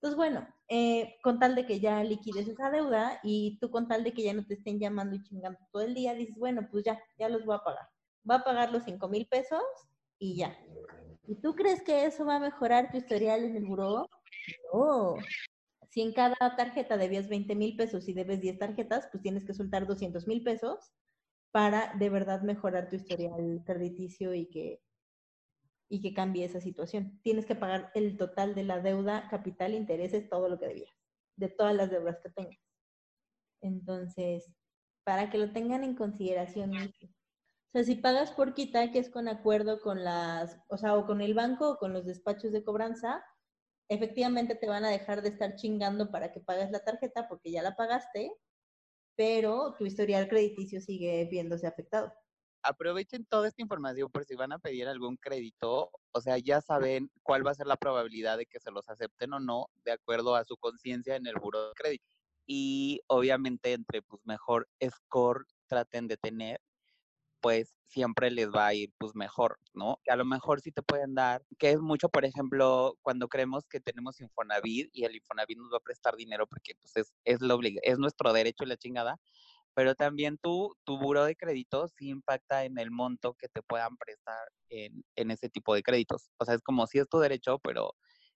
Entonces, 0.00 0.16
bueno, 0.16 0.48
eh, 0.68 1.16
con 1.22 1.38
tal 1.38 1.54
de 1.54 1.66
que 1.66 1.78
ya 1.78 2.02
liquides 2.02 2.48
esa 2.48 2.70
deuda 2.70 3.20
y 3.22 3.58
tú 3.60 3.70
con 3.70 3.86
tal 3.86 4.02
de 4.02 4.14
que 4.14 4.22
ya 4.22 4.32
no 4.32 4.46
te 4.46 4.54
estén 4.54 4.78
llamando 4.78 5.14
y 5.14 5.22
chingando 5.22 5.58
todo 5.70 5.82
el 5.82 5.92
día, 5.92 6.14
dices, 6.14 6.38
bueno, 6.38 6.66
pues 6.70 6.84
ya, 6.84 6.98
ya 7.18 7.28
los 7.28 7.44
voy 7.44 7.56
a 7.56 7.64
pagar. 7.64 7.86
Voy 8.22 8.36
a 8.36 8.44
pagar 8.44 8.72
los 8.72 8.84
cinco 8.84 9.08
mil 9.08 9.26
pesos 9.26 9.62
y 10.18 10.36
ya. 10.36 10.56
¿Y 11.26 11.34
tú 11.42 11.54
crees 11.54 11.82
que 11.82 12.06
eso 12.06 12.24
va 12.24 12.36
a 12.36 12.40
mejorar 12.40 12.90
tu 12.90 12.96
historial 12.96 13.44
en 13.44 13.56
el 13.56 13.66
buró? 13.66 14.08
No. 14.72 15.16
Si 15.90 16.00
en 16.00 16.14
cada 16.14 16.56
tarjeta 16.56 16.96
debías 16.96 17.28
20 17.28 17.54
mil 17.54 17.76
pesos 17.76 18.08
y 18.08 18.14
debes 18.14 18.40
10 18.40 18.58
tarjetas, 18.58 19.06
pues 19.12 19.22
tienes 19.22 19.44
que 19.44 19.52
soltar 19.52 19.86
200 19.86 20.26
mil 20.26 20.42
pesos 20.42 20.92
para 21.50 21.92
de 21.98 22.08
verdad 22.08 22.40
mejorar 22.40 22.88
tu 22.88 22.96
historial 22.96 23.62
crediticio 23.66 24.32
y 24.32 24.46
que, 24.46 24.80
y 25.90 26.00
que 26.00 26.14
cambie 26.14 26.46
esa 26.46 26.60
situación. 26.60 27.20
Tienes 27.22 27.44
que 27.44 27.54
pagar 27.54 27.90
el 27.94 28.16
total 28.16 28.54
de 28.54 28.64
la 28.64 28.80
deuda, 28.80 29.28
capital, 29.28 29.74
intereses, 29.74 30.30
todo 30.30 30.48
lo 30.48 30.58
que 30.58 30.68
debías, 30.68 30.96
de 31.36 31.48
todas 31.48 31.74
las 31.74 31.90
deudas 31.90 32.18
que 32.22 32.30
tengas. 32.30 32.58
Entonces, 33.60 34.50
para 35.04 35.28
que 35.28 35.36
lo 35.36 35.52
tengan 35.52 35.84
en 35.84 35.94
consideración. 35.94 36.72
O 36.74 37.72
sea, 37.72 37.84
si 37.84 37.96
pagas 37.96 38.32
por 38.32 38.54
quita, 38.54 38.90
que 38.90 39.00
es 39.00 39.10
con 39.10 39.28
acuerdo 39.28 39.80
con 39.82 40.02
las, 40.02 40.58
o 40.68 40.78
sea, 40.78 40.96
o 40.96 41.04
con 41.04 41.20
el 41.20 41.34
banco 41.34 41.72
o 41.72 41.76
con 41.76 41.92
los 41.92 42.06
despachos 42.06 42.52
de 42.52 42.64
cobranza, 42.64 43.22
efectivamente 43.90 44.54
te 44.54 44.68
van 44.68 44.84
a 44.84 44.90
dejar 44.90 45.20
de 45.20 45.28
estar 45.28 45.56
chingando 45.56 46.10
para 46.10 46.32
que 46.32 46.40
pagues 46.40 46.70
la 46.70 46.80
tarjeta 46.84 47.28
porque 47.28 47.50
ya 47.50 47.62
la 47.62 47.76
pagaste 47.76 48.32
pero 49.20 49.74
tu 49.78 49.84
historial 49.84 50.28
crediticio 50.28 50.80
sigue 50.80 51.28
viéndose 51.30 51.66
afectado. 51.66 52.10
Aprovechen 52.62 53.24
toda 53.24 53.48
esta 53.48 53.62
información 53.62 54.10
por 54.10 54.24
si 54.24 54.34
van 54.34 54.52
a 54.52 54.58
pedir 54.58 54.86
algún 54.86 55.16
crédito, 55.16 55.90
o 56.12 56.20
sea, 56.20 56.38
ya 56.38 56.60
saben 56.60 57.10
cuál 57.22 57.46
va 57.46 57.52
a 57.52 57.54
ser 57.54 57.66
la 57.66 57.76
probabilidad 57.76 58.36
de 58.38 58.46
que 58.46 58.60
se 58.60 58.70
los 58.70 58.88
acepten 58.88 59.32
o 59.32 59.40
no, 59.40 59.68
de 59.84 59.92
acuerdo 59.92 60.34
a 60.34 60.44
su 60.44 60.56
conciencia 60.56 61.16
en 61.16 61.26
el 61.26 61.36
buro 61.36 61.68
de 61.68 61.74
crédito. 61.74 62.06
Y 62.46 63.00
obviamente 63.06 63.72
entre 63.72 64.02
pues 64.02 64.20
mejor 64.26 64.68
score 64.90 65.46
traten 65.68 66.08
de 66.08 66.16
tener, 66.16 66.60
pues 67.40 67.74
siempre 67.86 68.30
les 68.30 68.50
va 68.50 68.68
a 68.68 68.74
ir 68.74 68.92
pues 68.98 69.14
mejor, 69.14 69.58
¿no? 69.74 69.98
Que 70.04 70.12
a 70.12 70.16
lo 70.16 70.24
mejor 70.24 70.60
sí 70.60 70.72
te 70.72 70.82
pueden 70.82 71.14
dar, 71.14 71.42
que 71.58 71.70
es 71.70 71.80
mucho, 71.80 72.08
por 72.08 72.24
ejemplo, 72.24 72.96
cuando 73.02 73.28
creemos 73.28 73.66
que 73.68 73.80
tenemos 73.80 74.20
Infonavit 74.20 74.90
y 74.92 75.04
el 75.04 75.16
Infonavit 75.16 75.58
nos 75.58 75.72
va 75.72 75.78
a 75.78 75.80
prestar 75.80 76.16
dinero 76.16 76.46
porque 76.46 76.74
pues 76.80 76.96
es, 76.96 77.14
es, 77.24 77.40
lo 77.40 77.58
es 77.62 77.98
nuestro 77.98 78.32
derecho 78.32 78.64
y 78.64 78.68
la 78.68 78.76
chingada, 78.76 79.18
pero 79.74 79.94
también 79.94 80.38
tu, 80.38 80.74
tu 80.84 80.98
buro 80.98 81.24
de 81.24 81.36
crédito 81.36 81.88
sí 81.88 82.08
impacta 82.08 82.64
en 82.64 82.78
el 82.78 82.90
monto 82.90 83.34
que 83.34 83.48
te 83.48 83.62
puedan 83.62 83.96
prestar 83.96 84.48
en, 84.68 85.02
en 85.16 85.30
ese 85.30 85.48
tipo 85.48 85.74
de 85.74 85.82
créditos. 85.82 86.30
O 86.38 86.44
sea, 86.44 86.54
es 86.54 86.62
como 86.62 86.86
si 86.86 86.98
es 86.98 87.08
tu 87.08 87.18
derecho, 87.18 87.58
pero 87.62 87.94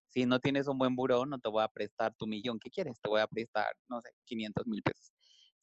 si 0.09 0.27
no 0.27 0.39
tienes 0.39 0.69
un 0.69 0.79
buen 0.79 0.95
buro, 0.95 1.27
no 1.27 1.39
te 1.39 1.49
voy 1.49 1.63
a 1.65 1.69
prestar 1.69 2.15
tu 2.15 2.27
millón 2.27 2.59
que 2.59 2.71
quieres, 2.71 3.01
te 3.01 3.09
voy 3.09 3.21
a 3.21 3.27
prestar, 3.27 3.75
no 3.89 4.01
sé, 4.01 4.11
500 4.25 4.67
mil 4.67 4.83
pesos, 4.83 5.13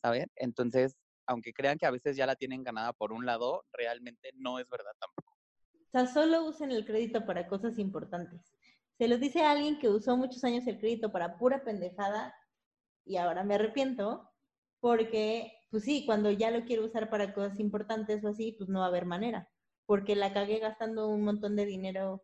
¿sabes? 0.02 0.26
Entonces, 0.36 0.98
aunque 1.26 1.54
crean 1.54 1.78
que 1.78 1.86
a 1.86 1.92
veces 1.92 2.18
ya 2.18 2.26
la 2.26 2.36
tienen 2.36 2.64
ganada 2.64 2.92
por 2.94 3.14
un 3.14 3.26
lado, 3.26 3.64
realmente 3.72 4.32
no 4.36 4.60
es 4.60 4.68
verdad 4.68 4.92
tampoco. 5.00 5.38
O 5.74 5.92
sea, 5.92 6.06
solo 6.08 6.46
usen 6.46 6.72
el 6.72 6.86
crédito 6.86 7.26
para 7.26 7.48
cosas 7.48 7.78
importantes. 7.80 8.42
Se 8.98 9.08
lo 9.08 9.18
dice 9.18 9.42
a 9.42 9.52
alguien 9.52 9.80
que 9.80 9.90
usó 9.90 10.16
muchos 10.18 10.44
años 10.44 10.68
el 10.68 10.80
crédito 10.80 11.12
para 11.12 11.38
pura 11.38 11.64
pendejada 11.64 12.36
y 13.06 13.18
ahora 13.18 13.44
me 13.44 13.56
arrepiento 13.56 14.30
porque, 14.80 15.54
pues 15.72 15.84
sí, 15.84 16.06
cuando 16.06 16.30
ya 16.32 16.52
lo 16.52 16.66
quiero 16.66 16.86
usar 16.86 17.10
para 17.10 17.34
cosas 17.34 17.60
importantes 17.60 18.24
o 18.24 18.28
así, 18.28 18.54
pues 18.58 18.70
no 18.70 18.80
va 18.80 18.86
a 18.86 18.90
haber 18.90 19.06
manera, 19.06 19.50
porque 19.88 20.16
la 20.16 20.34
cagué 20.34 20.60
gastando 20.60 21.08
un 21.10 21.24
montón 21.24 21.56
de 21.56 21.66
dinero 21.66 22.24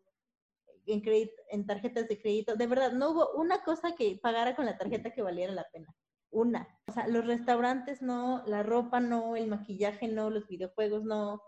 en, 0.86 1.02
en 1.50 1.66
tarjetas 1.66 2.08
de 2.08 2.20
crédito. 2.20 2.54
De 2.56 2.66
verdad, 2.66 2.92
no 2.92 3.10
hubo 3.10 3.32
una 3.32 3.64
cosa 3.64 3.94
que 3.96 4.18
pagara 4.22 4.54
con 4.54 4.66
la 4.66 4.78
tarjeta 4.78 5.12
que 5.12 5.22
valiera 5.22 5.52
la 5.52 5.66
pena 5.72 5.96
una. 6.30 6.68
O 6.86 6.92
sea, 6.92 7.06
los 7.08 7.26
restaurantes 7.26 8.02
no, 8.02 8.42
la 8.46 8.62
ropa 8.62 9.00
no, 9.00 9.36
el 9.36 9.48
maquillaje 9.48 10.08
no, 10.08 10.30
los 10.30 10.46
videojuegos 10.46 11.04
no, 11.04 11.42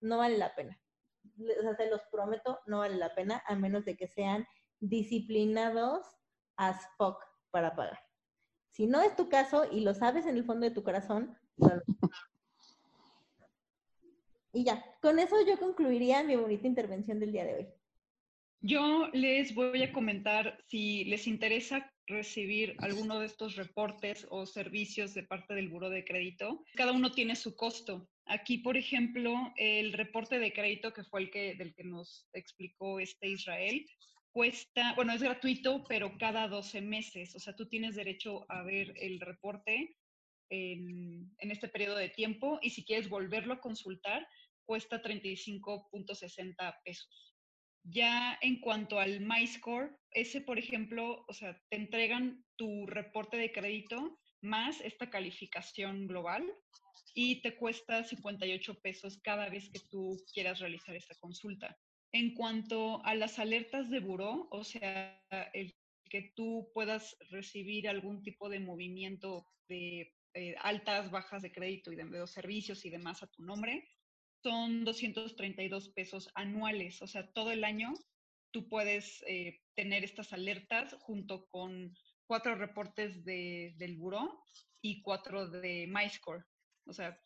no 0.00 0.18
vale 0.18 0.38
la 0.38 0.54
pena. 0.54 0.80
O 1.58 1.62
sea, 1.62 1.74
se 1.76 1.90
los 1.90 2.02
prometo, 2.10 2.60
no 2.66 2.78
vale 2.78 2.96
la 2.96 3.14
pena, 3.14 3.42
a 3.46 3.54
menos 3.54 3.84
de 3.84 3.96
que 3.96 4.08
sean 4.08 4.46
disciplinados 4.80 6.06
as 6.56 6.86
fuck 6.96 7.24
para 7.50 7.74
pagar. 7.74 7.98
Si 8.70 8.86
no 8.86 9.00
es 9.00 9.14
tu 9.16 9.28
caso 9.28 9.66
y 9.70 9.80
lo 9.80 9.94
sabes 9.94 10.26
en 10.26 10.36
el 10.36 10.44
fondo 10.44 10.66
de 10.66 10.74
tu 10.74 10.82
corazón, 10.82 11.38
y 14.52 14.64
ya, 14.64 14.84
con 15.00 15.18
eso 15.18 15.36
yo 15.46 15.58
concluiría 15.58 16.22
mi 16.22 16.36
bonita 16.36 16.66
intervención 16.66 17.20
del 17.20 17.32
día 17.32 17.44
de 17.44 17.54
hoy. 17.54 17.66
Yo 18.60 19.10
les 19.12 19.54
voy 19.54 19.82
a 19.82 19.92
comentar 19.92 20.58
si 20.68 21.04
les 21.04 21.26
interesa 21.26 21.92
recibir 22.06 22.76
alguno 22.78 23.20
de 23.20 23.26
estos 23.26 23.56
reportes 23.56 24.26
o 24.30 24.46
servicios 24.46 25.12
de 25.14 25.22
parte 25.22 25.54
del 25.54 25.68
buro 25.68 25.90
de 25.90 26.04
crédito. 26.04 26.64
Cada 26.74 26.92
uno 26.92 27.12
tiene 27.12 27.36
su 27.36 27.56
costo. 27.56 28.08
Aquí, 28.26 28.58
por 28.58 28.76
ejemplo, 28.76 29.52
el 29.56 29.92
reporte 29.92 30.38
de 30.38 30.52
crédito, 30.52 30.92
que 30.92 31.04
fue 31.04 31.22
el 31.22 31.30
que, 31.30 31.54
del 31.56 31.74
que 31.74 31.84
nos 31.84 32.26
explicó 32.32 33.00
este 33.00 33.28
Israel, 33.28 33.84
cuesta, 34.32 34.94
bueno, 34.94 35.12
es 35.12 35.22
gratuito, 35.22 35.84
pero 35.86 36.16
cada 36.18 36.48
12 36.48 36.80
meses. 36.80 37.34
O 37.36 37.38
sea, 37.38 37.54
tú 37.54 37.68
tienes 37.68 37.96
derecho 37.96 38.46
a 38.48 38.62
ver 38.62 38.94
el 38.96 39.20
reporte 39.20 39.96
en, 40.50 41.34
en 41.38 41.50
este 41.50 41.68
periodo 41.68 41.96
de 41.96 42.10
tiempo 42.10 42.58
y 42.62 42.70
si 42.70 42.84
quieres 42.84 43.08
volverlo 43.08 43.54
a 43.54 43.60
consultar, 43.60 44.26
cuesta 44.64 45.02
35.60 45.02 46.80
pesos. 46.84 47.34
Ya 47.84 48.38
en 48.40 48.60
cuanto 48.60 48.98
al 48.98 49.20
MyScore, 49.20 49.90
ese, 50.10 50.40
por 50.40 50.58
ejemplo, 50.58 51.24
o 51.28 51.34
sea, 51.34 51.60
te 51.68 51.76
entregan 51.76 52.42
tu 52.56 52.86
reporte 52.86 53.36
de 53.36 53.52
crédito 53.52 54.18
más 54.40 54.80
esta 54.80 55.10
calificación 55.10 56.06
global 56.06 56.50
y 57.14 57.42
te 57.42 57.56
cuesta 57.56 58.02
58 58.04 58.80
pesos 58.80 59.20
cada 59.22 59.48
vez 59.48 59.70
que 59.70 59.80
tú 59.90 60.16
quieras 60.32 60.60
realizar 60.60 60.96
esta 60.96 61.14
consulta. 61.16 61.76
En 62.12 62.34
cuanto 62.34 63.04
a 63.04 63.14
las 63.14 63.38
alertas 63.38 63.90
de 63.90 64.00
buró, 64.00 64.48
o 64.50 64.64
sea, 64.64 65.20
el 65.52 65.74
que 66.08 66.32
tú 66.36 66.70
puedas 66.72 67.16
recibir 67.30 67.88
algún 67.88 68.22
tipo 68.22 68.48
de 68.48 68.60
movimiento 68.60 69.46
de 69.68 70.14
eh, 70.34 70.54
altas, 70.60 71.10
bajas 71.10 71.42
de 71.42 71.52
crédito 71.52 71.92
y 71.92 71.96
de, 71.96 72.26
servicios 72.26 72.84
y 72.84 72.90
demás 72.90 73.22
a 73.22 73.28
tu 73.28 73.42
nombre, 73.42 73.88
son 74.42 74.84
232 74.84 75.90
pesos 75.90 76.28
anuales, 76.34 77.00
o 77.02 77.06
sea, 77.06 77.30
todo 77.32 77.52
el 77.52 77.64
año 77.64 77.94
tú 78.52 78.68
puedes 78.68 79.22
eh, 79.26 79.60
tener 79.74 80.04
estas 80.04 80.32
alertas 80.32 80.94
junto 81.00 81.46
con 81.46 81.94
cuatro 82.26 82.54
reportes 82.54 83.24
de, 83.24 83.74
del 83.76 83.96
buró 83.96 84.42
y 84.82 85.02
cuatro 85.02 85.48
de 85.48 85.86
MyScore, 85.88 86.44
o 86.86 86.92
sea, 86.92 87.18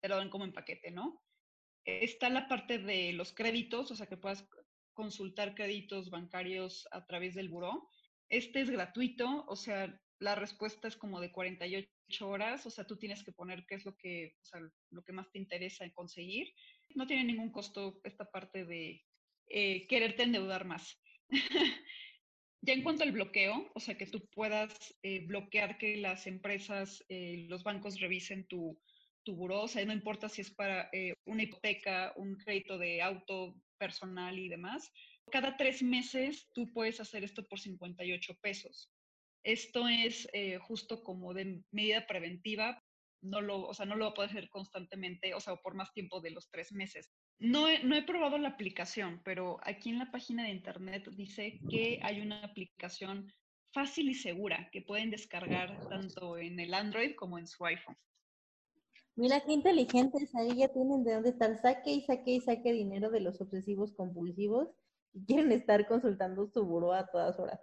te 0.00 0.08
lo 0.08 0.16
dan 0.16 0.30
como 0.30 0.44
en 0.44 0.52
paquete, 0.52 0.90
¿no? 0.90 1.22
Está 1.84 2.28
la 2.28 2.46
parte 2.46 2.78
de 2.78 3.12
los 3.12 3.32
créditos, 3.32 3.90
o 3.90 3.96
sea, 3.96 4.06
que 4.06 4.16
puedas 4.16 4.46
consultar 4.92 5.54
créditos 5.54 6.10
bancarios 6.10 6.86
a 6.90 7.06
través 7.06 7.34
del 7.34 7.48
buró. 7.48 7.88
Este 8.28 8.60
es 8.60 8.70
gratuito, 8.70 9.44
o 9.48 9.56
sea, 9.56 9.98
la 10.20 10.34
respuesta 10.34 10.86
es 10.86 10.96
como 10.96 11.18
de 11.18 11.32
48 11.32 12.28
horas, 12.28 12.66
o 12.66 12.70
sea, 12.70 12.86
tú 12.86 12.96
tienes 12.96 13.24
que 13.24 13.32
poner 13.32 13.64
qué 13.66 13.76
es 13.76 13.86
lo 13.86 13.96
que, 13.96 14.36
lo 14.90 15.02
que 15.02 15.12
más 15.12 15.30
te 15.32 15.38
interesa 15.38 15.90
conseguir. 15.92 16.52
No 16.94 17.06
tiene 17.06 17.24
ningún 17.24 17.50
costo 17.50 18.00
esta 18.04 18.30
parte 18.30 18.66
de 18.66 19.02
eh, 19.48 19.86
quererte 19.86 20.24
endeudar 20.24 20.66
más. 20.66 21.00
ya 22.60 22.74
en 22.74 22.82
cuanto 22.82 23.02
al 23.02 23.12
bloqueo, 23.12 23.70
o 23.74 23.80
sea, 23.80 23.96
que 23.96 24.06
tú 24.06 24.28
puedas 24.28 24.94
eh, 25.02 25.26
bloquear 25.26 25.78
que 25.78 25.96
las 25.96 26.26
empresas, 26.26 27.02
eh, 27.08 27.46
los 27.48 27.62
bancos 27.62 27.98
revisen 27.98 28.46
tu, 28.46 28.78
tu 29.24 29.34
buró, 29.34 29.62
o 29.62 29.68
sea, 29.68 29.84
no 29.86 29.94
importa 29.94 30.28
si 30.28 30.42
es 30.42 30.50
para 30.50 30.90
una 31.24 31.42
hipoteca, 31.42 32.12
un 32.16 32.36
crédito 32.36 32.76
de 32.76 33.00
auto 33.00 33.56
personal 33.78 34.38
y 34.38 34.50
demás. 34.50 34.92
Cada 35.30 35.56
tres 35.56 35.82
meses 35.82 36.50
tú 36.52 36.70
puedes 36.74 37.00
hacer 37.00 37.24
esto 37.24 37.46
por 37.46 37.58
58 37.58 38.34
pesos. 38.42 38.90
Esto 39.42 39.88
es 39.88 40.28
eh, 40.32 40.58
justo 40.58 41.02
como 41.02 41.34
de 41.34 41.62
medida 41.70 42.06
preventiva, 42.06 42.82
no 43.22 43.40
lo, 43.40 43.66
o 43.66 43.74
sea, 43.74 43.86
no 43.86 43.96
lo 43.96 44.06
va 44.06 44.10
a 44.12 44.14
poder 44.14 44.30
hacer 44.30 44.48
constantemente, 44.48 45.34
o 45.34 45.40
sea, 45.40 45.56
por 45.56 45.74
más 45.74 45.92
tiempo 45.92 46.20
de 46.20 46.30
los 46.30 46.50
tres 46.50 46.72
meses. 46.72 47.10
No 47.38 47.68
he, 47.68 47.82
no 47.84 47.96
he 47.96 48.02
probado 48.02 48.38
la 48.38 48.50
aplicación, 48.50 49.20
pero 49.24 49.58
aquí 49.62 49.90
en 49.90 49.98
la 49.98 50.10
página 50.10 50.44
de 50.44 50.50
internet 50.50 51.08
dice 51.12 51.60
que 51.70 52.00
hay 52.02 52.20
una 52.20 52.42
aplicación 52.42 53.32
fácil 53.72 54.10
y 54.10 54.14
segura 54.14 54.68
que 54.72 54.82
pueden 54.82 55.10
descargar 55.10 55.88
tanto 55.88 56.38
en 56.38 56.58
el 56.58 56.74
Android 56.74 57.14
como 57.14 57.38
en 57.38 57.46
su 57.46 57.64
iPhone. 57.64 57.96
Mira 59.16 59.40
qué 59.40 59.52
inteligentes, 59.52 60.34
ahí 60.34 60.56
ya 60.56 60.68
tienen 60.68 61.04
de 61.04 61.14
dónde 61.14 61.30
estar, 61.30 61.56
saque 61.60 61.90
y 61.90 62.00
saque 62.02 62.32
y 62.32 62.40
saque 62.40 62.72
dinero 62.72 63.10
de 63.10 63.20
los 63.20 63.40
obsesivos 63.40 63.92
compulsivos 63.92 64.68
y 65.12 65.24
quieren 65.24 65.52
estar 65.52 65.86
consultando 65.86 66.46
su 66.46 66.64
buró 66.64 66.92
a 66.92 67.06
todas 67.06 67.38
horas. 67.38 67.60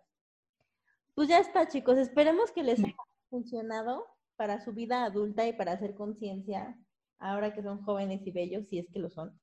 Pues 1.17 1.29
ya 1.29 1.39
está, 1.39 1.67
chicos. 1.67 1.97
Esperemos 1.97 2.51
que 2.51 2.61
les 2.61 2.77
haya 2.77 2.95
funcionado. 3.31 4.05
para 4.35 4.63
su 4.63 4.71
vida 4.71 5.03
adulta 5.03 5.47
y 5.47 5.53
para 5.53 5.71
hacer 5.71 5.95
conciencia, 5.95 6.77
ahora 7.17 7.55
que 7.55 7.63
son 7.63 7.81
jóvenes 7.81 8.21
y 8.27 8.29
bellos, 8.29 8.67
si 8.67 8.77
es 8.77 8.87
que 8.93 8.99
lo 8.99 9.09
son. 9.09 9.35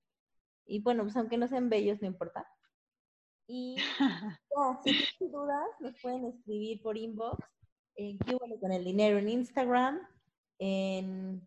Y 0.66 0.82
bueno, 0.82 1.02
pues 1.02 1.16
aunque 1.16 1.36
no 1.36 1.48
sean 1.48 1.68
bellos, 1.68 2.00
no 2.00 2.06
importa. 2.06 2.46
Y 3.48 3.74
ya, 4.56 4.80
si 4.84 4.92
tienen 4.92 5.32
dudas, 5.32 5.66
nos 5.80 6.00
pueden 6.00 6.26
escribir 6.26 6.80
por 6.80 6.96
inbox 6.96 7.44
en 7.96 8.18
QL 8.18 8.60
con 8.60 8.70
el 8.70 8.84
dinero 8.84 9.18
en 9.18 9.28
Instagram, 9.28 10.00
en 10.60 11.40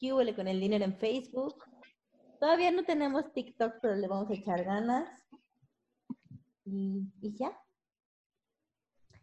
QL 0.00 0.34
con 0.34 0.48
el 0.48 0.58
dinero 0.58 0.84
en 0.84 0.98
Facebook. 0.98 1.62
Todavía 2.40 2.72
no 2.72 2.82
tenemos 2.82 3.32
TikTok, 3.32 3.74
pero 3.80 3.94
le 3.94 4.08
vamos 4.08 4.28
a 4.30 4.34
echar 4.34 4.64
ganas. 4.64 5.08
Y, 6.64 7.04
y 7.20 7.36
ya. 7.36 7.56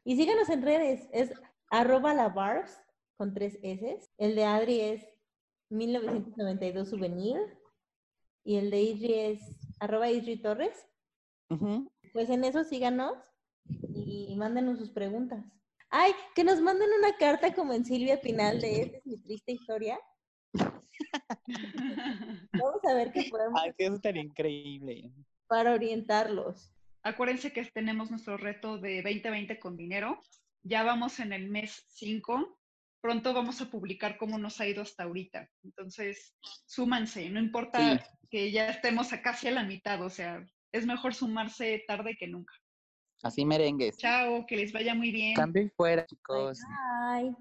Y 0.07 0.15
síganos 0.15 0.47
en 0.47 0.61
redes, 0.61 1.09
es 1.11 1.33
arroba 1.69 2.13
la 2.13 2.29
barbs 2.29 2.81
con 3.17 3.33
tres 3.33 3.59
S. 3.61 3.99
El 4.17 4.37
de 4.37 4.45
Adri 4.45 4.79
es 4.79 5.05
1992 5.69 6.89
souvenir. 6.89 7.37
Y 8.45 8.55
el 8.55 8.71
de 8.71 8.83
Idri 8.83 9.13
es 9.15 9.41
arroba 9.81 10.09
Idri 10.09 10.41
Torres. 10.41 10.87
Pues 12.13 12.29
en 12.29 12.45
eso 12.45 12.63
síganos 12.63 13.17
y, 13.65 14.27
y 14.29 14.35
mándenos 14.37 14.79
sus 14.79 14.91
preguntas. 14.91 15.43
Ay, 15.89 16.13
que 16.35 16.45
nos 16.45 16.61
manden 16.61 16.87
una 16.97 17.17
carta 17.17 17.53
como 17.53 17.73
en 17.73 17.83
Silvia 17.83 18.21
Pinal 18.21 18.61
de 18.61 18.83
esta 18.83 18.97
es 18.99 19.05
mi 19.05 19.17
triste 19.17 19.51
historia. 19.51 19.99
Vamos 22.53 22.81
a 22.89 22.93
ver 22.93 23.11
qué 23.11 23.27
podemos 23.29 23.59
Ay, 23.61 23.71
sí, 23.77 23.83
eso 23.83 23.95
estaría 23.95 24.21
increíble. 24.21 25.11
para 25.47 25.73
orientarlos. 25.73 26.71
Acuérdense 27.03 27.53
que 27.53 27.63
tenemos 27.65 28.11
nuestro 28.11 28.37
reto 28.37 28.77
de 28.77 29.01
2020 29.01 29.59
con 29.59 29.77
dinero. 29.77 30.21
Ya 30.63 30.83
vamos 30.83 31.19
en 31.19 31.33
el 31.33 31.49
mes 31.49 31.83
5. 31.89 32.59
Pronto 33.01 33.33
vamos 33.33 33.61
a 33.61 33.69
publicar 33.69 34.17
cómo 34.17 34.37
nos 34.37 34.59
ha 34.59 34.67
ido 34.67 34.81
hasta 34.81 35.03
ahorita. 35.03 35.49
Entonces, 35.63 36.35
súmanse. 36.65 37.29
No 37.29 37.39
importa 37.39 37.79
Sí. 37.97 38.03
que 38.29 38.51
ya 38.51 38.69
estemos 38.69 39.13
a 39.13 39.21
casi 39.21 39.47
a 39.47 39.51
la 39.51 39.63
mitad. 39.63 40.03
O 40.03 40.09
sea, 40.09 40.43
es 40.71 40.85
mejor 40.85 41.13
sumarse 41.13 41.83
tarde 41.87 42.17
que 42.19 42.27
nunca. 42.27 42.53
Así 43.23 43.45
merengues. 43.45 43.97
Chao, 43.97 44.45
que 44.45 44.57
les 44.57 44.73
vaya 44.73 44.93
muy 44.93 45.11
bien. 45.11 45.33
Cambio 45.35 45.63
y 45.63 45.69
fuera, 45.69 46.05
chicos. 46.05 46.59
Bye. 47.13 47.35